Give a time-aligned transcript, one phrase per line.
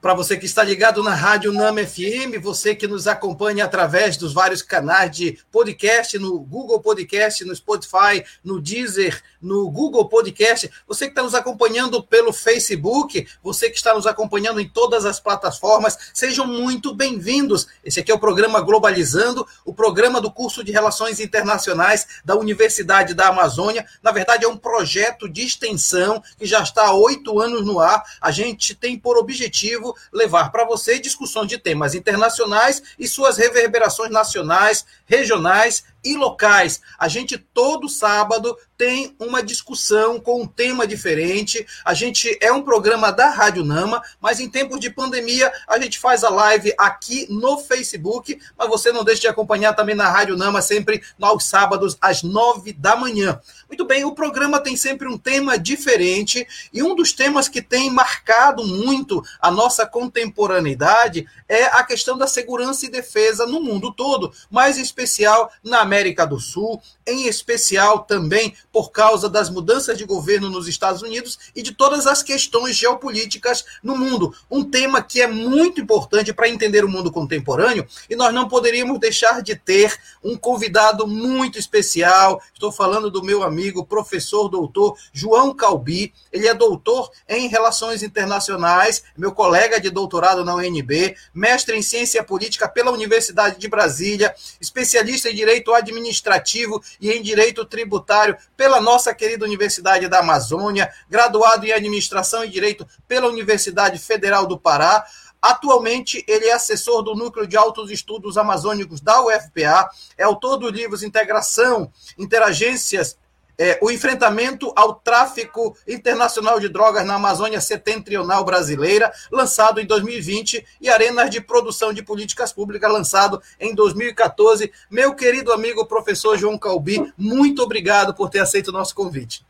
[0.00, 4.32] Para você que está ligado na Rádio Nama FM, você que nos acompanha através dos
[4.32, 11.04] vários canais de podcast, no Google Podcast, no Spotify, no Deezer, no Google Podcast, você
[11.04, 15.98] que está nos acompanhando pelo Facebook, você que está nos acompanhando em todas as plataformas,
[16.14, 17.66] sejam muito bem-vindos.
[17.84, 23.12] Esse aqui é o programa Globalizando, o programa do curso de Relações Internacionais da Universidade
[23.12, 23.86] da Amazônia.
[24.02, 28.02] Na verdade, é um projeto de extensão que já está há oito anos no ar.
[28.18, 34.10] A gente tem por objetivo levar para você discussões de temas internacionais e suas reverberações
[34.10, 36.80] nacionais, regionais e locais.
[36.98, 41.66] A gente todo sábado tem uma discussão com um tema diferente.
[41.84, 45.98] A gente é um programa da Rádio Nama, mas em tempos de pandemia a gente
[45.98, 50.36] faz a live aqui no Facebook, mas você não deixe de acompanhar também na Rádio
[50.36, 53.38] Nama sempre aos sábados às nove da manhã.
[53.68, 57.90] Muito bem, o programa tem sempre um tema diferente e um dos temas que tem
[57.90, 64.32] marcado muito a nossa contemporaneidade é a questão da segurança e defesa no mundo todo,
[64.50, 70.04] mais em especial na América do Sul, em especial também por causa das mudanças de
[70.04, 74.32] governo nos Estados Unidos e de todas as questões geopolíticas no mundo.
[74.48, 79.00] Um tema que é muito importante para entender o mundo contemporâneo e nós não poderíamos
[79.00, 82.40] deixar de ter um convidado muito especial.
[82.54, 86.14] Estou falando do meu amigo, professor doutor João Calbi.
[86.32, 92.22] Ele é doutor em Relações Internacionais, meu colega de doutorado na UNB, mestre em Ciência
[92.22, 99.14] Política pela Universidade de Brasília, especialista em Direito Administrativo e em Direito Tributário pela nossa
[99.14, 105.04] querida Universidade da Amazônia, graduado em Administração e Direito pela Universidade Federal do Pará.
[105.42, 110.70] Atualmente, ele é assessor do Núcleo de Altos Estudos Amazônicos da UFPA, é autor dos
[110.70, 113.16] livros Integração, Interagências
[113.60, 120.64] é, o enfrentamento ao tráfico internacional de drogas na Amazônia Setentrional Brasileira, lançado em 2020,
[120.80, 124.72] e Arenas de Produção de Políticas Públicas, lançado em 2014.
[124.90, 129.44] Meu querido amigo professor João Calbi, muito obrigado por ter aceito o nosso convite.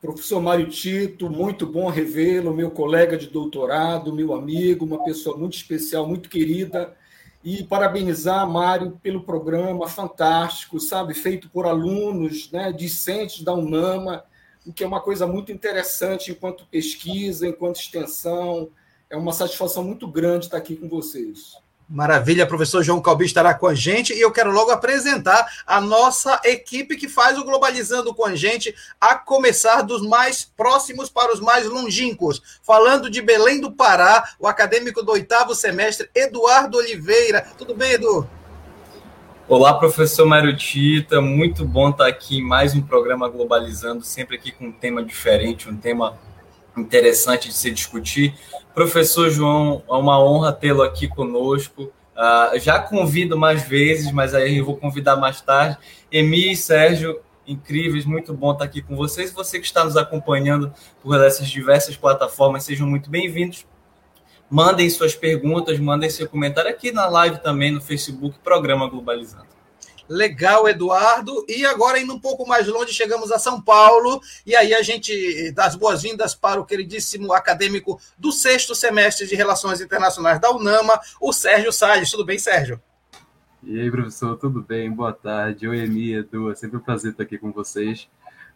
[0.00, 5.56] Professor Mário Tito, muito bom revê-lo, meu colega de doutorado, meu amigo, uma pessoa muito
[5.56, 6.92] especial, muito querida
[7.48, 14.22] e parabenizar Mário pelo programa fantástico, sabe, feito por alunos, né, discentes da UNAMA,
[14.66, 18.68] o que é uma coisa muito interessante enquanto pesquisa, enquanto extensão.
[19.08, 21.56] É uma satisfação muito grande estar aqui com vocês.
[21.90, 26.38] Maravilha, professor João Calbi estará com a gente e eu quero logo apresentar a nossa
[26.44, 31.40] equipe que faz o Globalizando com a gente, a começar dos mais próximos para os
[31.40, 32.42] mais longínquos.
[32.62, 37.46] Falando de Belém do Pará, o acadêmico do oitavo semestre, Eduardo Oliveira.
[37.56, 38.28] Tudo bem, Edu?
[39.48, 44.52] Olá, professor Mário Tita, muito bom estar aqui em mais um programa Globalizando, sempre aqui
[44.52, 46.18] com um tema diferente, um tema
[46.80, 48.34] interessante de se discutir.
[48.74, 51.90] Professor João, é uma honra tê-lo aqui conosco.
[52.16, 55.78] Uh, já convido mais vezes, mas aí eu vou convidar mais tarde.
[56.10, 59.32] Emi e Sérgio, incríveis, muito bom estar aqui com vocês.
[59.32, 60.72] Você que está nos acompanhando
[61.02, 63.66] por essas diversas plataformas, sejam muito bem-vindos.
[64.50, 69.57] Mandem suas perguntas, mandem seu comentário aqui na live também no Facebook, Programa Globalizando.
[70.08, 71.44] Legal, Eduardo.
[71.46, 74.20] E agora, indo um pouco mais longe, chegamos a São Paulo.
[74.46, 79.34] E aí a gente dá as boas-vindas para o queridíssimo acadêmico do sexto semestre de
[79.34, 82.10] Relações Internacionais da UNAMA, o Sérgio Salles.
[82.10, 82.80] Tudo bem, Sérgio?
[83.62, 84.90] E aí, professor, tudo bem?
[84.90, 85.68] Boa tarde.
[85.68, 86.50] Oi, Emi, Edu.
[86.50, 88.08] É sempre um prazer estar aqui com vocês.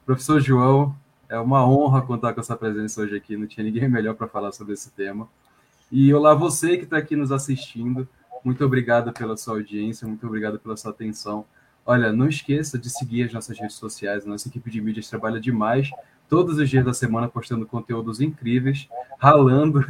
[0.07, 0.97] Professor João,
[1.29, 3.37] é uma honra contar com essa presença hoje aqui.
[3.37, 5.29] Não tinha ninguém melhor para falar sobre esse tema.
[5.91, 8.09] E olá, você que está aqui nos assistindo.
[8.45, 11.45] Muito obrigado pela sua audiência, muito obrigado pela sua atenção.
[11.85, 15.91] Olha, não esqueça de seguir as nossas redes sociais, nossa equipe de mídias trabalha demais,
[16.29, 18.89] todos os dias da semana postando conteúdos incríveis,
[19.19, 19.85] ralando.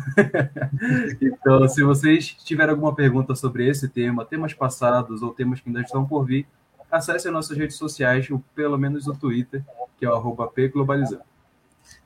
[1.21, 5.83] então, se vocês tiverem alguma pergunta sobre esse tema, temas passados ou temas que ainda
[5.83, 6.47] estão por vir,
[6.91, 9.65] acesse as nossas redes sociais, ou pelo menos o Twitter,
[9.99, 11.32] que é o arroba pglobalizando.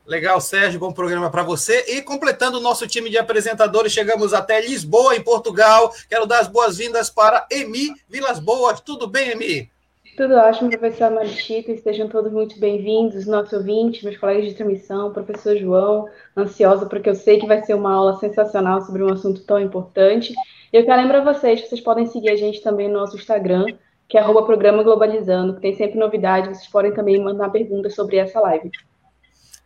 [0.06, 1.84] Legal, Sérgio, bom programa para você.
[1.88, 5.92] E completando o nosso time de apresentadores, chegamos até Lisboa, em Portugal.
[6.08, 8.80] Quero dar as boas-vindas para Emi Vilas Boas.
[8.80, 9.68] Tudo bem, Emi?
[10.16, 11.72] Tudo ótimo, professor Marichito.
[11.72, 17.14] Estejam todos muito bem-vindos, nosso ouvinte, meus colegas de transmissão, professor João, ansiosa porque eu
[17.16, 20.32] sei que vai ser uma aula sensacional sobre um assunto tão importante.
[20.72, 23.66] E eu quero lembrar vocês que vocês podem seguir a gente também no nosso Instagram,
[24.08, 26.58] que é Programa Globalizando, que tem sempre novidades.
[26.58, 28.70] Vocês podem também mandar perguntas sobre essa live.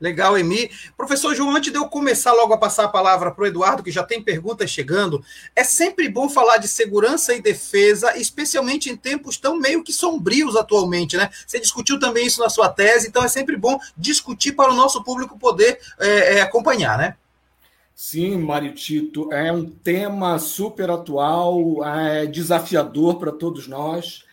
[0.00, 0.70] Legal, Emi.
[0.96, 3.90] Professor João, antes de eu começar logo a passar a palavra para o Eduardo, que
[3.90, 5.22] já tem perguntas chegando,
[5.54, 10.56] é sempre bom falar de segurança e defesa, especialmente em tempos tão meio que sombrios
[10.56, 11.28] atualmente, né?
[11.46, 15.04] Você discutiu também isso na sua tese, então é sempre bom discutir para o nosso
[15.04, 17.16] público poder é, é, acompanhar, né?
[17.94, 24.24] Sim, Mário Tito, é um tema super atual, é desafiador para todos nós.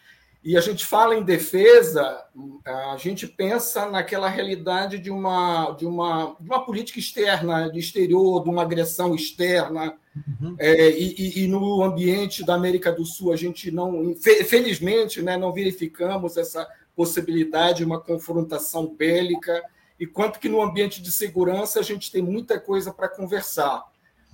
[0.48, 2.24] E a gente fala em defesa,
[2.64, 8.42] a gente pensa naquela realidade de uma, de uma, de uma política externa, de exterior,
[8.42, 9.98] de uma agressão externa.
[10.16, 10.56] Uhum.
[10.58, 14.16] É, e, e, no ambiente da América do Sul, a gente não,
[14.48, 16.66] felizmente, né, não verificamos essa
[16.96, 19.62] possibilidade de uma confrontação bélica,
[20.00, 23.84] e quanto que no ambiente de segurança a gente tem muita coisa para conversar.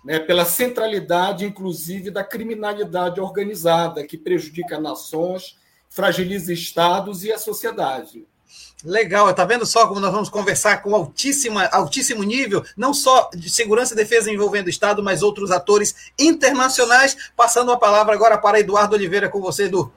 [0.06, 5.58] Né, pela centralidade, inclusive, da criminalidade organizada, que prejudica nações
[5.94, 8.26] fragiliza estados e a sociedade.
[8.84, 13.50] Legal, tá vendo só como nós vamos conversar com altíssima, altíssimo nível, não só de
[13.50, 17.32] segurança e defesa envolvendo o Estado, mas outros atores internacionais.
[17.38, 19.94] Passando a palavra agora para Eduardo Oliveira com você, Edu.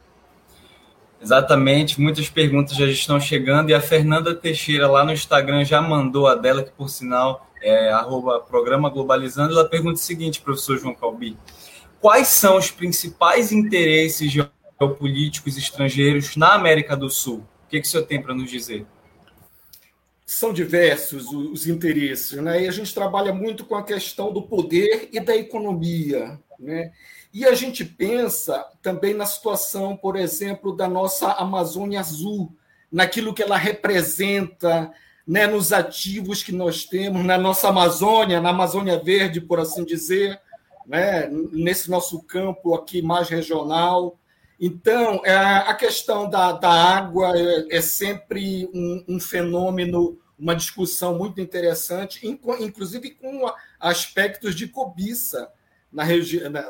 [1.20, 6.28] Exatamente, muitas perguntas já estão chegando e a Fernanda Teixeira lá no Instagram já mandou
[6.28, 9.52] a dela, que por sinal é arroba programa globalizando.
[9.52, 11.36] Ela pergunta o seguinte, professor João Calbi:
[12.00, 14.30] quais são os principais interesses
[14.80, 17.46] geopolíticos estrangeiros na América do Sul?
[17.64, 18.86] O que, que o senhor tem para nos dizer?
[20.24, 22.64] São diversos os interesses, né?
[22.64, 26.92] E a gente trabalha muito com a questão do poder e da economia, né?
[27.32, 32.56] E a gente pensa também na situação, por exemplo, da nossa Amazônia Azul,
[32.90, 34.90] naquilo que ela representa,
[35.26, 40.40] né, nos ativos que nós temos na nossa Amazônia, na Amazônia Verde, por assim dizer,
[40.86, 44.18] né, nesse nosso campo aqui mais regional.
[44.58, 51.18] Então, é, a questão da, da água é, é sempre um, um, fenômeno, uma discussão
[51.18, 55.50] muito interessante, inclusive com aspectos de cobiça
[55.92, 56.04] na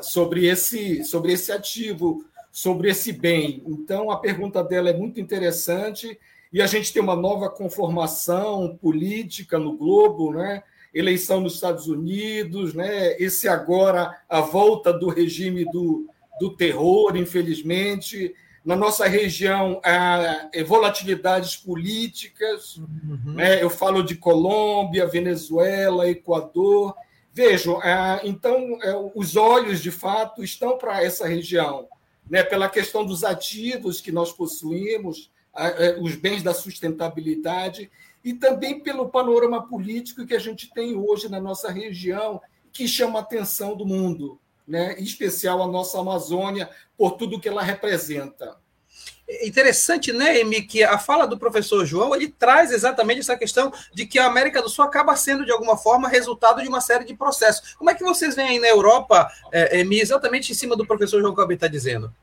[0.03, 3.63] sobre esse, sobre esse ativo, sobre esse bem.
[3.65, 6.19] Então, a pergunta dela é muito interessante
[6.51, 10.63] e a gente tem uma nova conformação política no globo, né?
[10.93, 13.15] eleição nos Estados Unidos, né?
[13.21, 18.33] esse agora a volta do regime do do terror, infelizmente.
[18.63, 22.77] Na nossa região, há é, volatilidades políticas.
[22.77, 23.33] Uhum.
[23.35, 23.63] Né?
[23.63, 26.93] Eu falo de Colômbia, Venezuela, Equador.
[27.33, 27.79] Vejam,
[28.23, 31.87] então, é, os olhos, de fato, estão para essa região,
[32.29, 32.43] né?
[32.43, 37.89] pela questão dos ativos que nós possuímos, é, os bens da sustentabilidade,
[38.23, 42.41] e também pelo panorama político que a gente tem hoje na nossa região,
[42.73, 47.47] que chama a atenção do mundo né, em especial a nossa Amazônia, por tudo que
[47.47, 48.57] ela representa.
[49.29, 53.71] É interessante, né, Emi, que a fala do professor João ele traz exatamente essa questão
[53.93, 57.03] de que a América do Sul acaba sendo, de alguma forma, resultado de uma série
[57.03, 57.75] de processos.
[57.75, 61.21] Como é que vocês veem aí na Europa, é, Emi, exatamente em cima do professor
[61.21, 62.13] João Gabi está dizendo?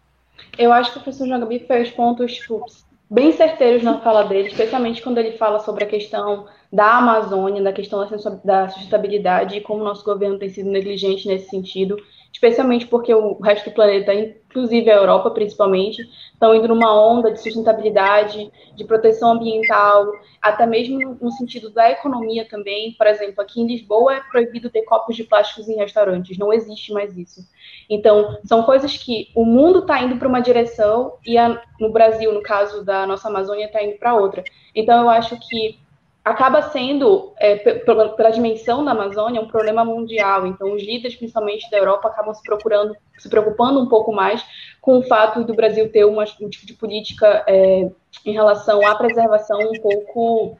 [0.58, 2.64] Eu acho que o professor João Gabi fez pontos tipo,
[3.10, 7.72] bem certeiros na fala dele, especialmente quando ele fala sobre a questão da Amazônia, da
[7.72, 8.00] questão
[8.42, 11.96] da sustentabilidade e como o nosso governo tem sido negligente nesse sentido
[12.34, 16.02] especialmente porque o resto do planeta, inclusive a Europa principalmente,
[16.32, 22.44] estão indo numa onda de sustentabilidade, de proteção ambiental, até mesmo no sentido da economia
[22.46, 22.92] também.
[22.98, 26.92] Por exemplo, aqui em Lisboa é proibido ter copos de plásticos em restaurantes, não existe
[26.92, 27.40] mais isso.
[27.88, 32.34] Então, são coisas que o mundo está indo para uma direção e a, no Brasil,
[32.34, 34.42] no caso da nossa Amazônia, está indo para outra.
[34.74, 35.78] Então, eu acho que
[36.24, 40.46] acaba sendo, é, pela, dimensão da Amazônia, um problema mundial.
[40.46, 44.42] Então, os líderes, principalmente da Europa, acabam se procurando, se preocupando um pouco mais
[44.80, 47.90] com o fato do Brasil ter uma, um tipo de política é,
[48.24, 50.56] em relação à preservação um pouco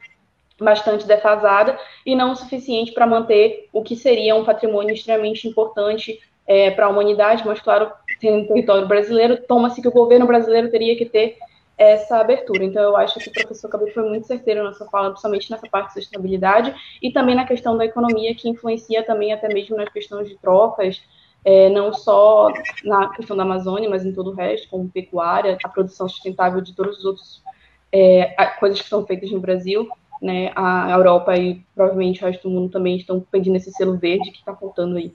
[0.59, 6.19] bastante defasada e não o suficiente para manter o que seria um patrimônio extremamente importante
[6.47, 10.95] é, para a humanidade, mas, claro, tendo território brasileiro, toma-se que o governo brasileiro teria
[10.95, 11.37] que ter
[11.77, 12.63] essa abertura.
[12.63, 15.67] Então, eu acho que o professor Cabelo foi muito certeiro na sua fala, principalmente nessa
[15.67, 19.89] parte de sustentabilidade e também na questão da economia, que influencia também até mesmo nas
[19.89, 21.01] questões de trocas,
[21.43, 22.51] é, não só
[22.83, 26.73] na questão da Amazônia, mas em todo o resto, como pecuária, a produção sustentável de
[26.73, 27.43] todos os outros
[27.91, 29.87] é, coisas que são feitas no Brasil.
[30.21, 34.31] Né, a Europa e provavelmente o resto do mundo também estão pedindo esse selo verde
[34.31, 35.13] que está faltando aí.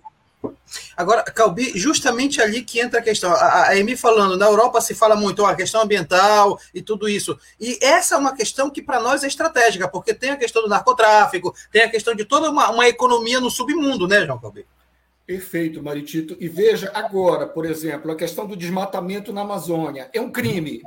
[0.97, 3.33] Agora, Calbi, justamente ali que entra a questão.
[3.35, 7.39] A, Emi falando, na Europa se fala muito ó, a questão ambiental e tudo isso.
[7.59, 10.69] E essa é uma questão que para nós é estratégica, porque tem a questão do
[10.69, 14.67] narcotráfico, tem a questão de toda uma, uma economia no submundo, né, João Calbi?
[15.27, 16.37] Perfeito, Maritito.
[16.41, 20.11] E veja agora, por exemplo, a questão do desmatamento na Amazônia.
[20.13, 20.83] É um crime.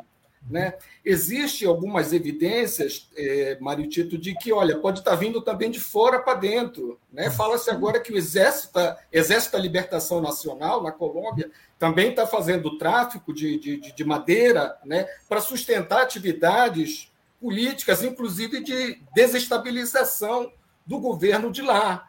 [0.50, 0.74] Né?
[1.06, 6.20] Existem algumas evidências, é, Mário Tito, de que, olha, pode estar vindo também de fora
[6.20, 7.00] para dentro.
[7.12, 7.30] Né?
[7.30, 8.80] Fala-se agora que o Exército,
[9.12, 15.08] Exército da Libertação Nacional, na Colômbia, também está fazendo tráfico de, de, de madeira né?
[15.30, 20.52] para sustentar atividades políticas, inclusive de desestabilização
[20.86, 22.08] do governo de lá.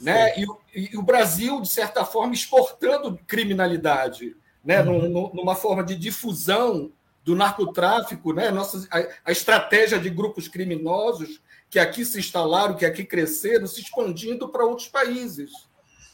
[0.00, 0.38] né?
[0.38, 4.82] E, e, o Brasil, de certa forma, exportando criminalidade, né?
[4.82, 5.30] Uhum.
[5.34, 6.90] numa forma de difusão
[7.24, 8.50] do narcotráfico, né?
[8.50, 11.40] Nossa, a, a, estratégia de grupos criminosos
[11.70, 15.50] que aqui se instalaram, que aqui cresceram, se expandindo para outros países.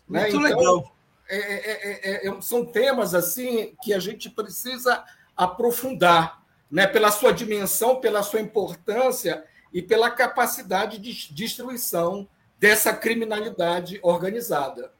[0.09, 0.23] Né?
[0.23, 0.97] Muito então, legal.
[1.29, 5.05] É é, é, é, são temas assim que a gente precisa
[5.37, 6.87] aprofundar, né?
[6.87, 14.93] Pela sua dimensão, pela sua importância e pela capacidade de destruição dessa criminalidade organizada.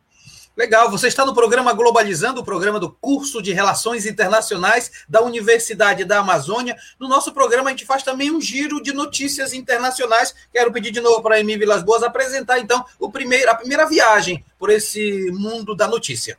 [0.61, 6.05] Legal, você está no programa Globalizando, o programa do curso de Relações Internacionais da Universidade
[6.05, 6.77] da Amazônia.
[6.99, 10.35] No nosso programa, a gente faz também um giro de notícias internacionais.
[10.53, 13.87] Quero pedir de novo para a Emi Vilas Boas apresentar, então, o primeiro, a primeira
[13.87, 16.37] viagem por esse mundo da notícia.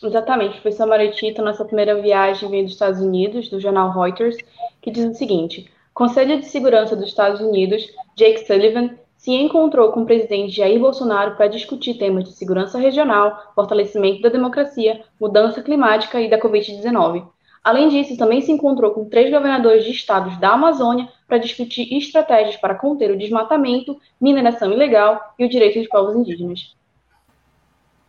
[0.00, 4.36] Exatamente, professor Maritito, nossa primeira viagem veio dos Estados Unidos, do jornal Reuters,
[4.80, 8.96] que diz o seguinte: Conselho de Segurança dos Estados Unidos, Jake Sullivan,
[9.26, 14.28] se encontrou com o presidente Jair Bolsonaro para discutir temas de segurança regional, fortalecimento da
[14.28, 17.26] democracia, mudança climática e da Covid-19.
[17.64, 22.54] Além disso, também se encontrou com três governadores de estados da Amazônia para discutir estratégias
[22.54, 26.76] para conter o desmatamento, mineração ilegal e o direito dos povos indígenas.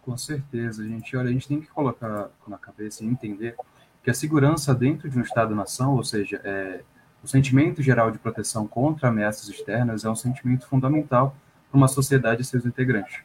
[0.03, 1.17] Com certeza, gente.
[1.17, 3.55] Olha, a gente tem que colocar na cabeça e entender
[4.03, 6.81] que a segurança dentro de um Estado-nação, ou seja, é,
[7.27, 11.35] o sentimento geral de proteção contra ameaças externas é um sentimento fundamental
[11.69, 13.19] para uma sociedade e seus integrantes.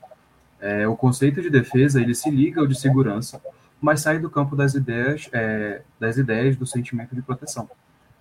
[0.61, 3.40] É, o conceito de defesa ele se liga ao de segurança,
[3.80, 7.71] mas sai do campo das ideias, é, das ideias do sentimento de proteção.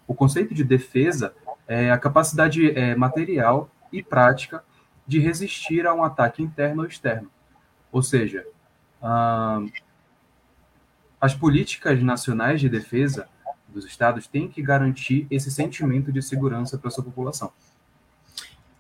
[0.08, 1.34] O conceito de defesa
[1.68, 4.64] é a capacidade é, material e prática
[5.08, 7.28] de resistir a um ataque interno ou externo.
[7.92, 8.46] Ou seja,
[11.20, 13.28] as políticas nacionais de defesa
[13.72, 17.52] dos estados têm que garantir esse sentimento de segurança para sua população.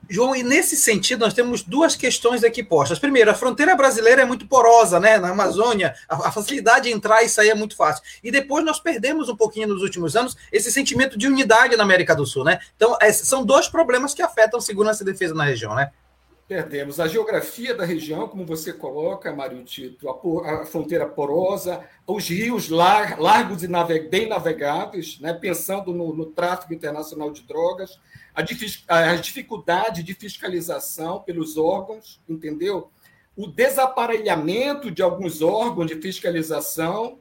[0.10, 3.00] João, e nesse sentido, nós temos duas questões aqui postas.
[3.00, 5.17] Primeiro, a fronteira brasileira é muito porosa, né?
[5.17, 8.03] Na Amazônia, a, a, facilidade de entrar e sair é muito fácil.
[8.21, 12.13] E depois nós perdemos um pouquinho nos últimos anos esse sentimento de unidade na América
[12.13, 12.60] do Sul, né?
[12.75, 15.91] Então, é, são dois problemas que afetam segurança e defesa na região, né?
[16.51, 22.27] Perdemos a geografia da região, como você coloca, Mário Tito, a, a fronteira porosa, os
[22.27, 27.98] rios lar, largos e naveg, bem navegáveis, né, pensando no, no, tráfico internacional de drogas,
[28.36, 28.41] a,
[29.12, 32.91] a, dificuldade de fiscalização pelos órgãos, entendeu?
[33.34, 37.17] O desaparelhamento de alguns órgãos de fiscalização,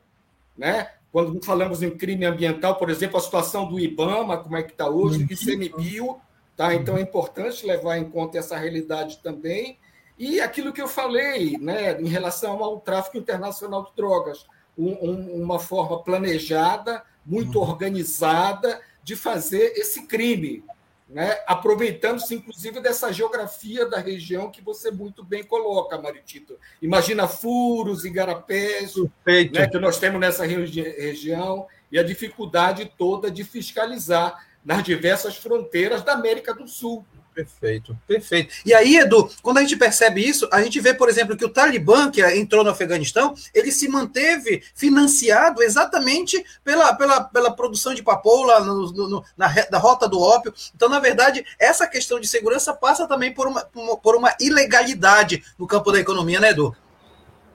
[0.58, 0.90] né?
[1.12, 4.88] Quando falamos em crime ambiental, por exemplo, a situação do IBAMA, como é que está
[4.88, 5.28] hoje, uhum.
[5.30, 6.20] ICMBio,
[6.60, 6.74] Tá?
[6.74, 9.78] Então é importante levar em conta essa realidade também.
[10.18, 14.44] E aquilo que eu falei né, em relação ao tráfico internacional de drogas,
[14.76, 17.66] um, um, uma forma planejada, muito uhum.
[17.66, 20.62] organizada de fazer esse crime,
[21.08, 21.38] né?
[21.46, 26.58] aproveitando-se, inclusive, dessa geografia da região que você muito bem coloca, Maritito.
[26.82, 33.44] Imagina furos, igarapés, né, que nós temos nessa regi região, e a dificuldade toda de
[33.44, 37.04] fiscalizar nas diversas fronteiras da América do Sul.
[37.34, 38.52] Perfeito, perfeito.
[38.66, 41.48] E aí, Edu, quando a gente percebe isso, a gente vê, por exemplo, que o
[41.48, 48.02] Talibã, que entrou no Afeganistão, ele se manteve financiado exatamente pela, pela, pela produção de
[48.02, 50.52] papoula no, no, na, na rota do ópio.
[50.74, 53.64] Então, na verdade, essa questão de segurança passa também por uma,
[54.02, 56.76] por uma ilegalidade no campo da economia, né, Edu?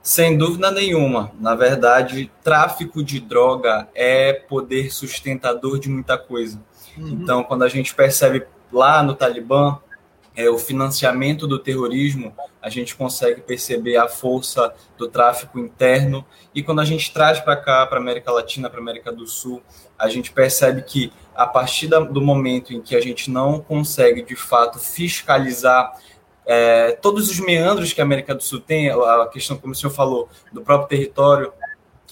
[0.02, 1.32] Sem dúvida nenhuma.
[1.40, 6.62] Na verdade, tráfico de droga é poder sustentador de muita coisa.
[6.98, 7.10] Uhum.
[7.22, 9.80] Então, quando a gente percebe lá no Talibã
[10.36, 16.26] é, o financiamento do terrorismo, a gente consegue perceber a força do tráfico interno.
[16.54, 19.26] E quando a gente traz para cá, para a América Latina, para a América do
[19.26, 19.62] Sul,
[19.98, 24.36] a gente percebe que a partir do momento em que a gente não consegue de
[24.36, 25.94] fato fiscalizar
[26.46, 29.92] é, todos os meandros que a América do Sul tem, a questão, como o senhor
[29.92, 31.52] falou, do próprio território,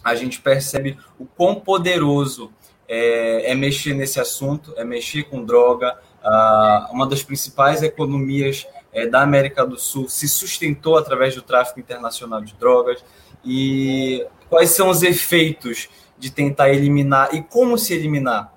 [0.04, 2.52] a gente percebe o quão poderoso
[2.88, 5.98] é, é mexer nesse assunto, é mexer com droga.
[6.24, 11.80] Ah, uma das principais economias é, da América do Sul se sustentou através do tráfico
[11.80, 13.04] internacional de drogas.
[13.44, 18.54] E quais são os efeitos de tentar eliminar e como se eliminar?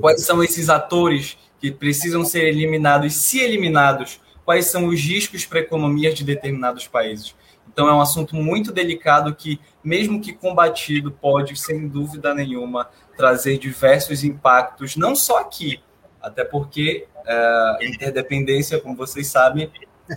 [0.00, 5.46] Quais são esses atores que precisam ser eliminados e, se eliminados, quais são os riscos
[5.46, 7.34] para economias de determinados países?
[7.72, 12.90] Então, é um assunto muito delicado que, mesmo que combatido, pode, sem dúvida nenhuma,
[13.22, 15.80] trazer diversos impactos, não só aqui,
[16.20, 19.70] até porque a uh, interdependência, como vocês sabem,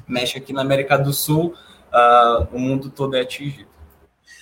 [0.08, 1.54] mexe aqui na América do Sul,
[1.94, 3.70] uh, o mundo todo é atingido.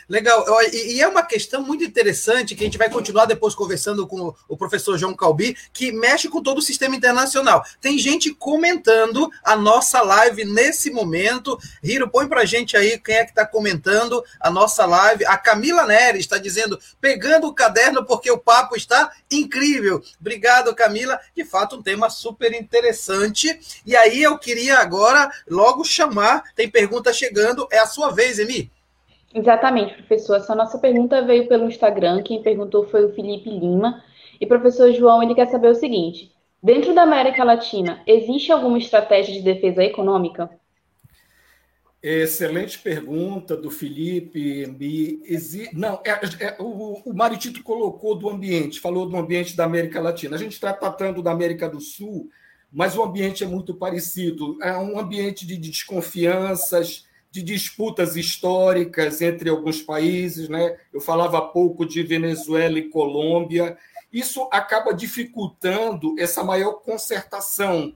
[0.09, 0.45] Legal.
[0.71, 4.57] E é uma questão muito interessante que a gente vai continuar depois conversando com o
[4.57, 7.63] professor João Calbi, que mexe com todo o sistema internacional.
[7.81, 11.57] Tem gente comentando a nossa live nesse momento.
[11.81, 15.25] Hiro, põe pra gente aí quem é que está comentando a nossa live.
[15.25, 20.03] A Camila Neres está dizendo, pegando o caderno porque o papo está incrível.
[20.19, 21.19] Obrigado, Camila.
[21.35, 23.59] De fato, um tema super interessante.
[23.85, 28.72] E aí eu queria agora logo chamar, tem pergunta chegando, é a sua vez, Emi.
[29.33, 30.35] Exatamente, professor.
[30.37, 32.21] Essa nossa pergunta veio pelo Instagram.
[32.21, 34.03] Quem perguntou foi o Felipe Lima.
[34.39, 39.33] E professor João, ele quer saber o seguinte: dentro da América Latina, existe alguma estratégia
[39.33, 40.49] de defesa econômica?
[42.01, 44.67] Excelente pergunta do Felipe.
[45.71, 46.11] Não, é,
[46.45, 50.35] é, o, o Maritito colocou do ambiente, falou do ambiente da América Latina.
[50.35, 52.29] A gente está tratando da América do Sul,
[52.69, 54.57] mas o ambiente é muito parecido.
[54.61, 60.77] É um ambiente de desconfianças, de disputas históricas entre alguns países, né?
[60.93, 63.75] Eu falava há pouco de Venezuela e Colômbia.
[64.11, 67.95] Isso acaba dificultando essa maior concertação,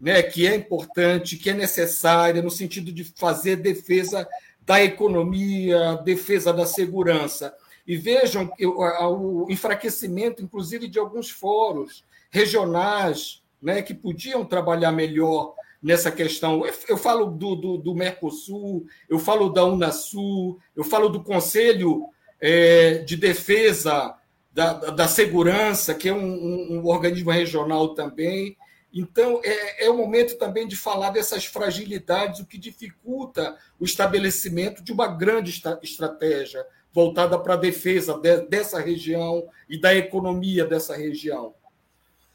[0.00, 0.20] né?
[0.24, 4.26] Que é importante, que é necessária no sentido de fazer defesa
[4.66, 7.54] da economia, defesa da segurança.
[7.86, 15.54] E vejam o enfraquecimento, inclusive, de alguns fóruns regionais, né, que podiam trabalhar melhor
[15.84, 16.62] nessa questão.
[16.88, 22.06] Eu falo do, do, do Mercosul, eu falo da Unasul, eu falo do Conselho
[22.40, 24.16] é, de Defesa
[24.50, 28.56] da, da, Segurança, que é um, um, um organismo regional também.
[28.92, 34.82] Então, é, é, o momento também de falar dessas fragilidades, o que dificulta o estabelecimento
[34.82, 40.96] de uma grande estratégia voltada para a defesa de, dessa região e da economia dessa
[40.96, 41.54] região.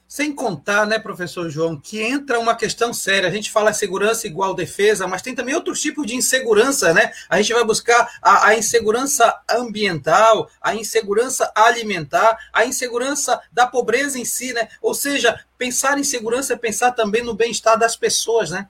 [0.10, 3.30] Sem contar, né, professor João, que entra uma questão séria.
[3.30, 7.13] A gente fala segurança igual defesa, mas tem também outros tipos de insegurança, né?
[7.30, 14.18] A gente vai buscar a, a insegurança ambiental, a insegurança alimentar, a insegurança da pobreza
[14.18, 14.70] em si, né?
[14.82, 18.68] Ou seja, pensar em segurança é pensar também no bem-estar das pessoas, né?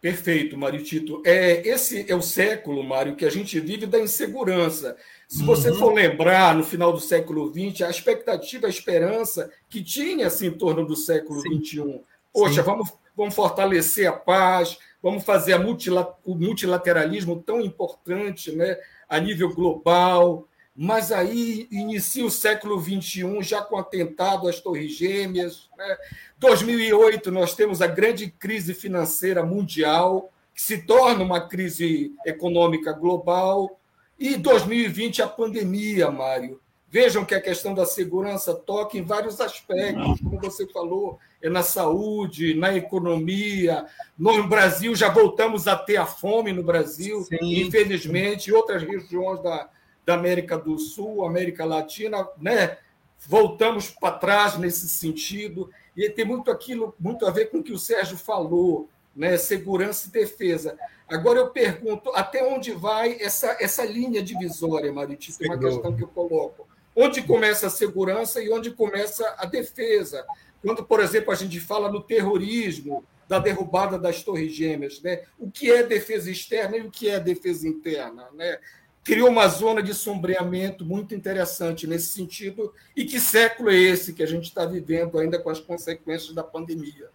[0.00, 1.22] Perfeito, Mário Tito.
[1.24, 4.96] É, esse é o século, Mário, que a gente vive da insegurança.
[5.32, 5.78] Se você uhum.
[5.78, 10.58] for lembrar, no final do século XX, a expectativa, a esperança que tinha assim, em
[10.58, 12.02] torno do século XXI.
[12.30, 18.76] Poxa, vamos, vamos fortalecer a paz, vamos fazer multila, o multilateralismo tão importante né,
[19.08, 20.46] a nível global.
[20.76, 25.70] Mas aí inicia o século XXI já com atentado às Torres Gêmeas.
[25.78, 25.96] Né?
[26.40, 33.78] 2008 nós temos a grande crise financeira mundial, que se torna uma crise econômica global.
[34.18, 36.60] E 2020, a pandemia, Mário.
[36.88, 41.62] Vejam que a questão da segurança toca em vários aspectos, como você falou, é na
[41.62, 43.86] saúde, na economia.
[44.18, 47.38] No Brasil, já voltamos a ter a fome no Brasil, Sim.
[47.40, 49.70] infelizmente, em outras regiões da,
[50.04, 52.76] da América do Sul, América Latina, né?
[53.26, 55.70] voltamos para trás nesse sentido.
[55.96, 59.36] E tem muito aquilo, muito a ver com o que o Sérgio falou, né?
[59.36, 60.78] segurança e defesa.
[61.08, 65.42] Agora eu pergunto, até onde vai essa, essa linha divisória, Maritito?
[65.44, 66.66] É uma questão que eu coloco.
[66.94, 70.24] Onde começa a segurança e onde começa a defesa?
[70.62, 75.22] Quando, por exemplo, a gente fala no terrorismo, da derrubada das Torres Gêmeas, né?
[75.38, 78.28] o que é defesa externa e o que é defesa interna?
[78.34, 78.58] Né?
[79.02, 82.74] Criou uma zona de sombreamento muito interessante nesse sentido.
[82.94, 86.44] E que século é esse que a gente está vivendo ainda com as consequências da
[86.44, 87.08] pandemia?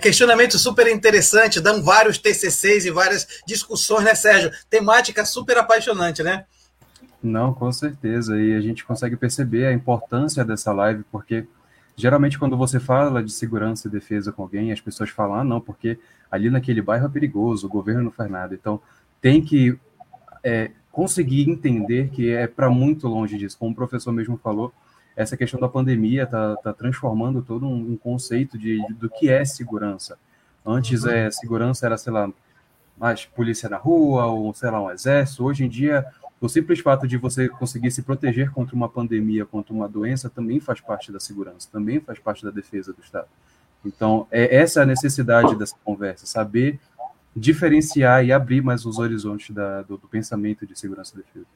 [0.00, 4.50] Questionamento super interessante, dão vários TCCs e várias discussões, né, Sérgio?
[4.68, 6.44] Temática super apaixonante, né?
[7.22, 8.40] Não, com certeza.
[8.40, 11.46] E a gente consegue perceber a importância dessa live, porque
[11.96, 15.60] geralmente quando você fala de segurança e defesa com alguém, as pessoas falam, ah, não,
[15.60, 15.98] porque
[16.30, 18.54] ali naquele bairro é perigoso, o governo não faz nada.
[18.54, 18.80] Então,
[19.20, 19.78] tem que
[20.42, 23.58] é, conseguir entender que é para muito longe disso.
[23.58, 24.72] Como o professor mesmo falou,
[25.16, 29.28] essa questão da pandemia está tá transformando todo um, um conceito de, de, do que
[29.28, 30.18] é segurança.
[30.64, 31.10] Antes, uhum.
[31.10, 32.30] é, segurança era, sei lá,
[32.98, 35.44] mais polícia na rua, ou, sei lá, um exército.
[35.44, 36.06] Hoje em dia,
[36.40, 40.60] o simples fato de você conseguir se proteger contra uma pandemia, contra uma doença, também
[40.60, 43.28] faz parte da segurança, também faz parte da defesa do Estado.
[43.84, 46.78] Então, é essa a necessidade dessa conversa, saber
[47.34, 51.46] diferenciar e abrir mais os horizontes da, do, do pensamento de segurança e defesa.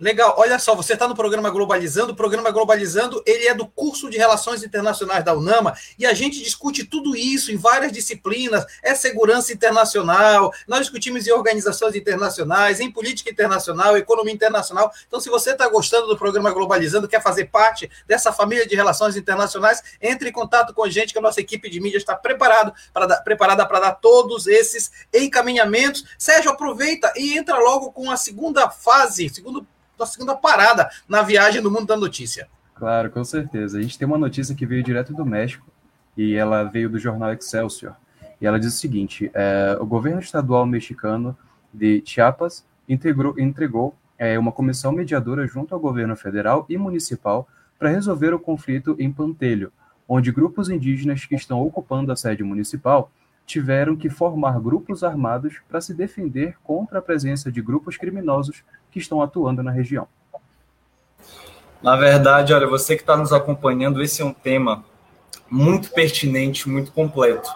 [0.00, 4.08] Legal, olha só, você está no programa Globalizando, o programa Globalizando, ele é do curso
[4.08, 8.94] de Relações Internacionais da UNAMA, e a gente discute tudo isso em várias disciplinas, é
[8.94, 15.50] segurança internacional, nós discutimos em organizações internacionais, em política internacional, economia internacional, então se você
[15.50, 20.32] está gostando do programa Globalizando, quer fazer parte dessa família de relações internacionais, entre em
[20.32, 23.66] contato com a gente, que a nossa equipe de mídia está preparado para dar, preparada
[23.66, 26.06] para dar todos esses encaminhamentos.
[26.16, 29.66] Sérgio, aproveita e entra logo com a segunda fase, segundo
[30.00, 32.48] tua segunda parada na viagem do mundo da notícia.
[32.74, 33.78] Claro, com certeza.
[33.78, 35.66] A gente tem uma notícia que veio direto do México
[36.16, 37.94] e ela veio do jornal Excelsior.
[38.40, 41.36] E ela diz o seguinte: é, o governo estadual mexicano
[41.72, 47.46] de Chiapas integrou, entregou é, uma comissão mediadora junto ao governo federal e municipal
[47.78, 49.70] para resolver o conflito em Pantelho,
[50.08, 53.10] onde grupos indígenas que estão ocupando a sede municipal
[53.44, 58.98] tiveram que formar grupos armados para se defender contra a presença de grupos criminosos que
[58.98, 60.06] estão atuando na região.
[61.82, 64.84] Na verdade, olha, você que está nos acompanhando, esse é um tema
[65.48, 67.50] muito pertinente, muito completo.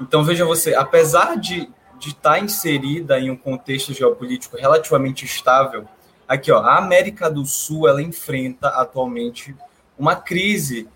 [0.00, 5.86] Então, veja você, apesar de, de estar tá inserida em um contexto geopolítico relativamente estável,
[6.26, 9.54] aqui, ó, a América do Sul, ela enfrenta atualmente
[9.98, 10.88] uma crise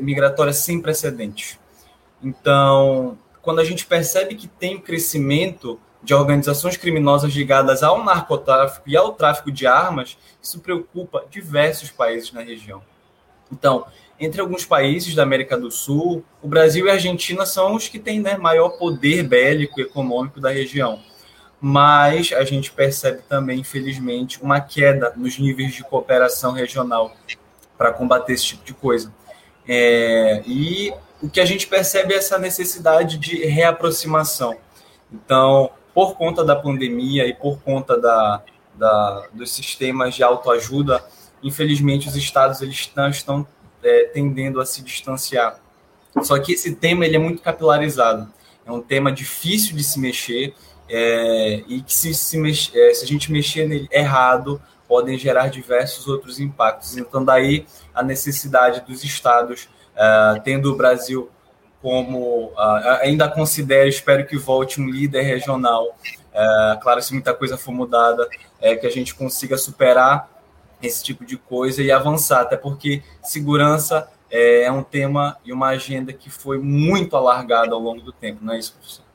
[0.00, 1.58] migratória sem precedentes.
[2.22, 8.96] Então, quando a gente percebe que tem crescimento de organizações criminosas ligadas ao narcotráfico e
[8.96, 12.80] ao tráfico de armas, isso preocupa diversos países na região.
[13.52, 13.84] Então,
[14.18, 17.98] entre alguns países da América do Sul, o Brasil e a Argentina são os que
[17.98, 20.98] têm né, maior poder bélico e econômico da região.
[21.60, 27.14] Mas a gente percebe também, infelizmente, uma queda nos níveis de cooperação regional
[27.76, 29.12] para combater esse tipo de coisa.
[29.68, 30.90] É, e
[31.20, 34.56] o que a gente percebe é essa necessidade de reaproximação.
[35.12, 38.40] Então, por conta da pandemia e por conta da,
[38.72, 41.04] da dos sistemas de autoajuda,
[41.42, 43.48] infelizmente os estados eles estão, estão
[43.82, 45.58] é, tendendo a se distanciar.
[46.22, 48.32] Só que esse tema ele é muito capilarizado.
[48.64, 50.54] É um tema difícil de se mexer
[50.88, 52.38] é, e que se, se,
[52.78, 56.96] é, se a gente mexer nele errado, podem gerar diversos outros impactos.
[56.96, 61.28] Então, daí a necessidade dos estados uh, tendo o Brasil
[61.80, 65.86] como uh, ainda considero, espero que volte um líder regional.
[65.86, 68.28] Uh, claro, se muita coisa for mudada,
[68.60, 70.28] é que a gente consiga superar
[70.82, 75.68] esse tipo de coisa e avançar, até porque segurança é, é um tema e uma
[75.68, 79.08] agenda que foi muito alargada ao longo do tempo, não é isso, professor?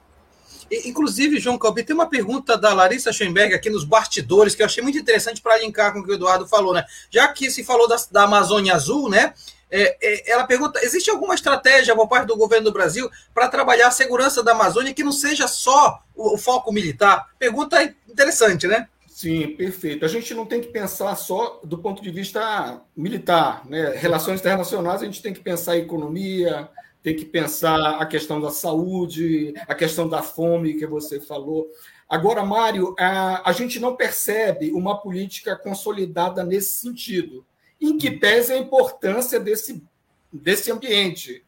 [0.86, 4.82] Inclusive, João Calbi, tem uma pergunta da Larissa Schoenberg aqui nos bastidores que eu achei
[4.82, 6.84] muito interessante para linkar com o que o Eduardo falou, né?
[7.12, 9.34] Já que se falou da, da Amazônia Azul, né?
[9.75, 13.88] É, é, ela pergunta: existe alguma estratégia por parte do governo do Brasil para trabalhar
[13.88, 17.27] a segurança da Amazônia que não seja só o, o, foco militar?
[17.39, 18.88] Pergunta interessante, né?
[19.07, 20.05] Sim, perfeito.
[20.05, 23.63] A gente não tem que pensar só do ponto de vista militar.
[23.67, 23.95] Né?
[23.95, 26.69] Relações internacionais, a gente tem que pensar a economia,
[27.01, 31.67] tem que pensar a questão da saúde, a questão da fome que você falou.
[32.07, 37.43] Agora, Mário, a, a gente não percebe uma política consolidada nesse sentido
[37.84, 39.84] em que pese a importância desse,
[40.32, 41.43] desse ambiente,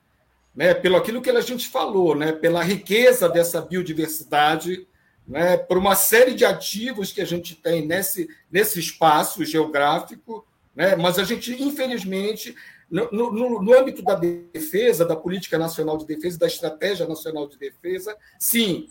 [0.53, 0.73] né?
[0.73, 2.33] pelo aquilo que a gente falou, né?
[2.33, 4.85] pela riqueza dessa biodiversidade,
[5.25, 5.55] né?
[5.55, 10.45] por uma série de ativos que a gente tem nesse, nesse espaço geográfico,
[10.75, 10.97] né?
[10.97, 12.53] mas a gente, infelizmente,
[12.91, 17.57] no, no, no, âmbito da defesa, da política nacional de defesa, da estratégia nacional de
[17.57, 18.89] defesa, sim,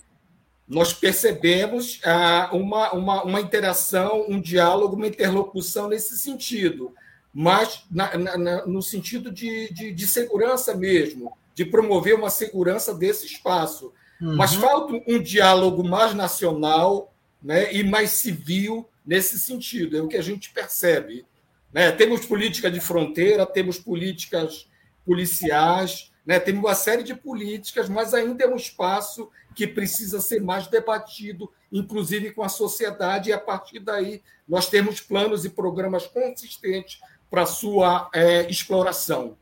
[0.67, 6.95] nós percebemos ah, uma, uma, uma interação, um diálogo, uma interlocução nesse sentido
[7.35, 13.27] mas na, na, no sentido de, de, de, segurança mesmo, de promover uma segurança desse
[13.27, 13.93] espaço.
[14.21, 14.37] Uhum.
[14.37, 20.17] Mas falta um diálogo mais nacional né, e mais civil nesse sentido, é o que
[20.17, 21.27] a gente percebe.
[21.73, 21.91] Né?
[21.91, 24.69] Temos política de fronteira, temos políticas
[25.05, 26.39] policiais, né?
[26.39, 31.51] temos uma série de políticas, mas ainda é um espaço que precisa ser mais debatido,
[31.71, 37.01] inclusive com a sociedade, e a partir daí nós temos planos e programas consistentes
[37.35, 39.37] para sua é, exploração.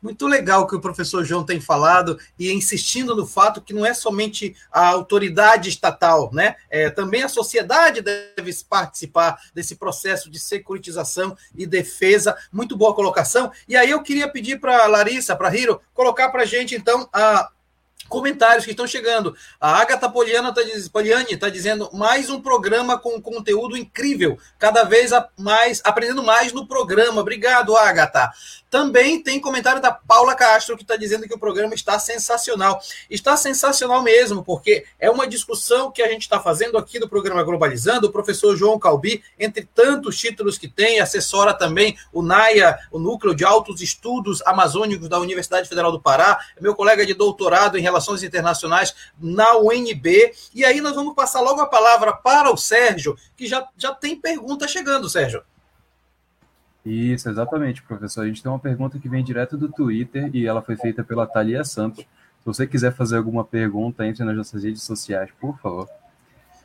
[0.00, 3.84] Muito legal o que o professor João tem falado e insistindo no fato que não
[3.84, 6.56] é somente a autoridade estatal, né?
[6.70, 12.34] É, também a sociedade deve participar desse processo de securitização e defesa.
[12.50, 13.52] Muito boa colocação.
[13.68, 17.50] E aí eu queria pedir para Larissa, para Hiro, colocar para a gente então a
[18.08, 19.36] comentários que estão chegando.
[19.60, 20.60] A Agatha Poliana tá,
[20.92, 26.66] Poliani está dizendo mais um programa com conteúdo incrível, cada vez mais aprendendo mais no
[26.66, 27.20] programa.
[27.20, 28.30] Obrigado, Agatha.
[28.68, 32.80] Também tem comentário da Paula Castro que está dizendo que o programa está sensacional.
[33.08, 37.42] Está sensacional mesmo, porque é uma discussão que a gente está fazendo aqui no programa
[37.42, 38.08] Globalizando.
[38.08, 43.34] O professor João Calbi, entre tantos títulos que tem, assessora também o NAIA, o Núcleo
[43.34, 47.82] de Altos Estudos Amazônicos da Universidade Federal do Pará, é meu colega de doutorado em
[47.86, 50.32] Relações Internacionais na UNB.
[50.52, 54.20] E aí nós vamos passar logo a palavra para o Sérgio, que já, já tem
[54.20, 55.42] pergunta chegando, Sérgio.
[56.84, 58.22] Isso, exatamente, professor.
[58.22, 61.26] A gente tem uma pergunta que vem direto do Twitter e ela foi feita pela
[61.26, 62.00] Thalia Santos.
[62.00, 65.88] Se você quiser fazer alguma pergunta, entre nas nossas redes sociais, por favor.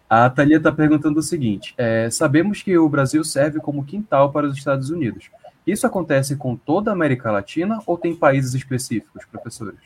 [0.08, 4.48] A Thalia está perguntando o seguinte: é, sabemos que o Brasil serve como quintal para
[4.48, 5.32] os Estados Unidos.
[5.66, 9.80] Isso acontece com toda a América Latina ou tem países específicos, professores?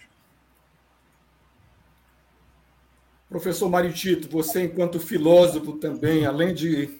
[3.35, 6.97] Professor Mário Tito, você, enquanto filósofo também, além de,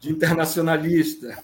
[0.00, 1.38] de internacionalista,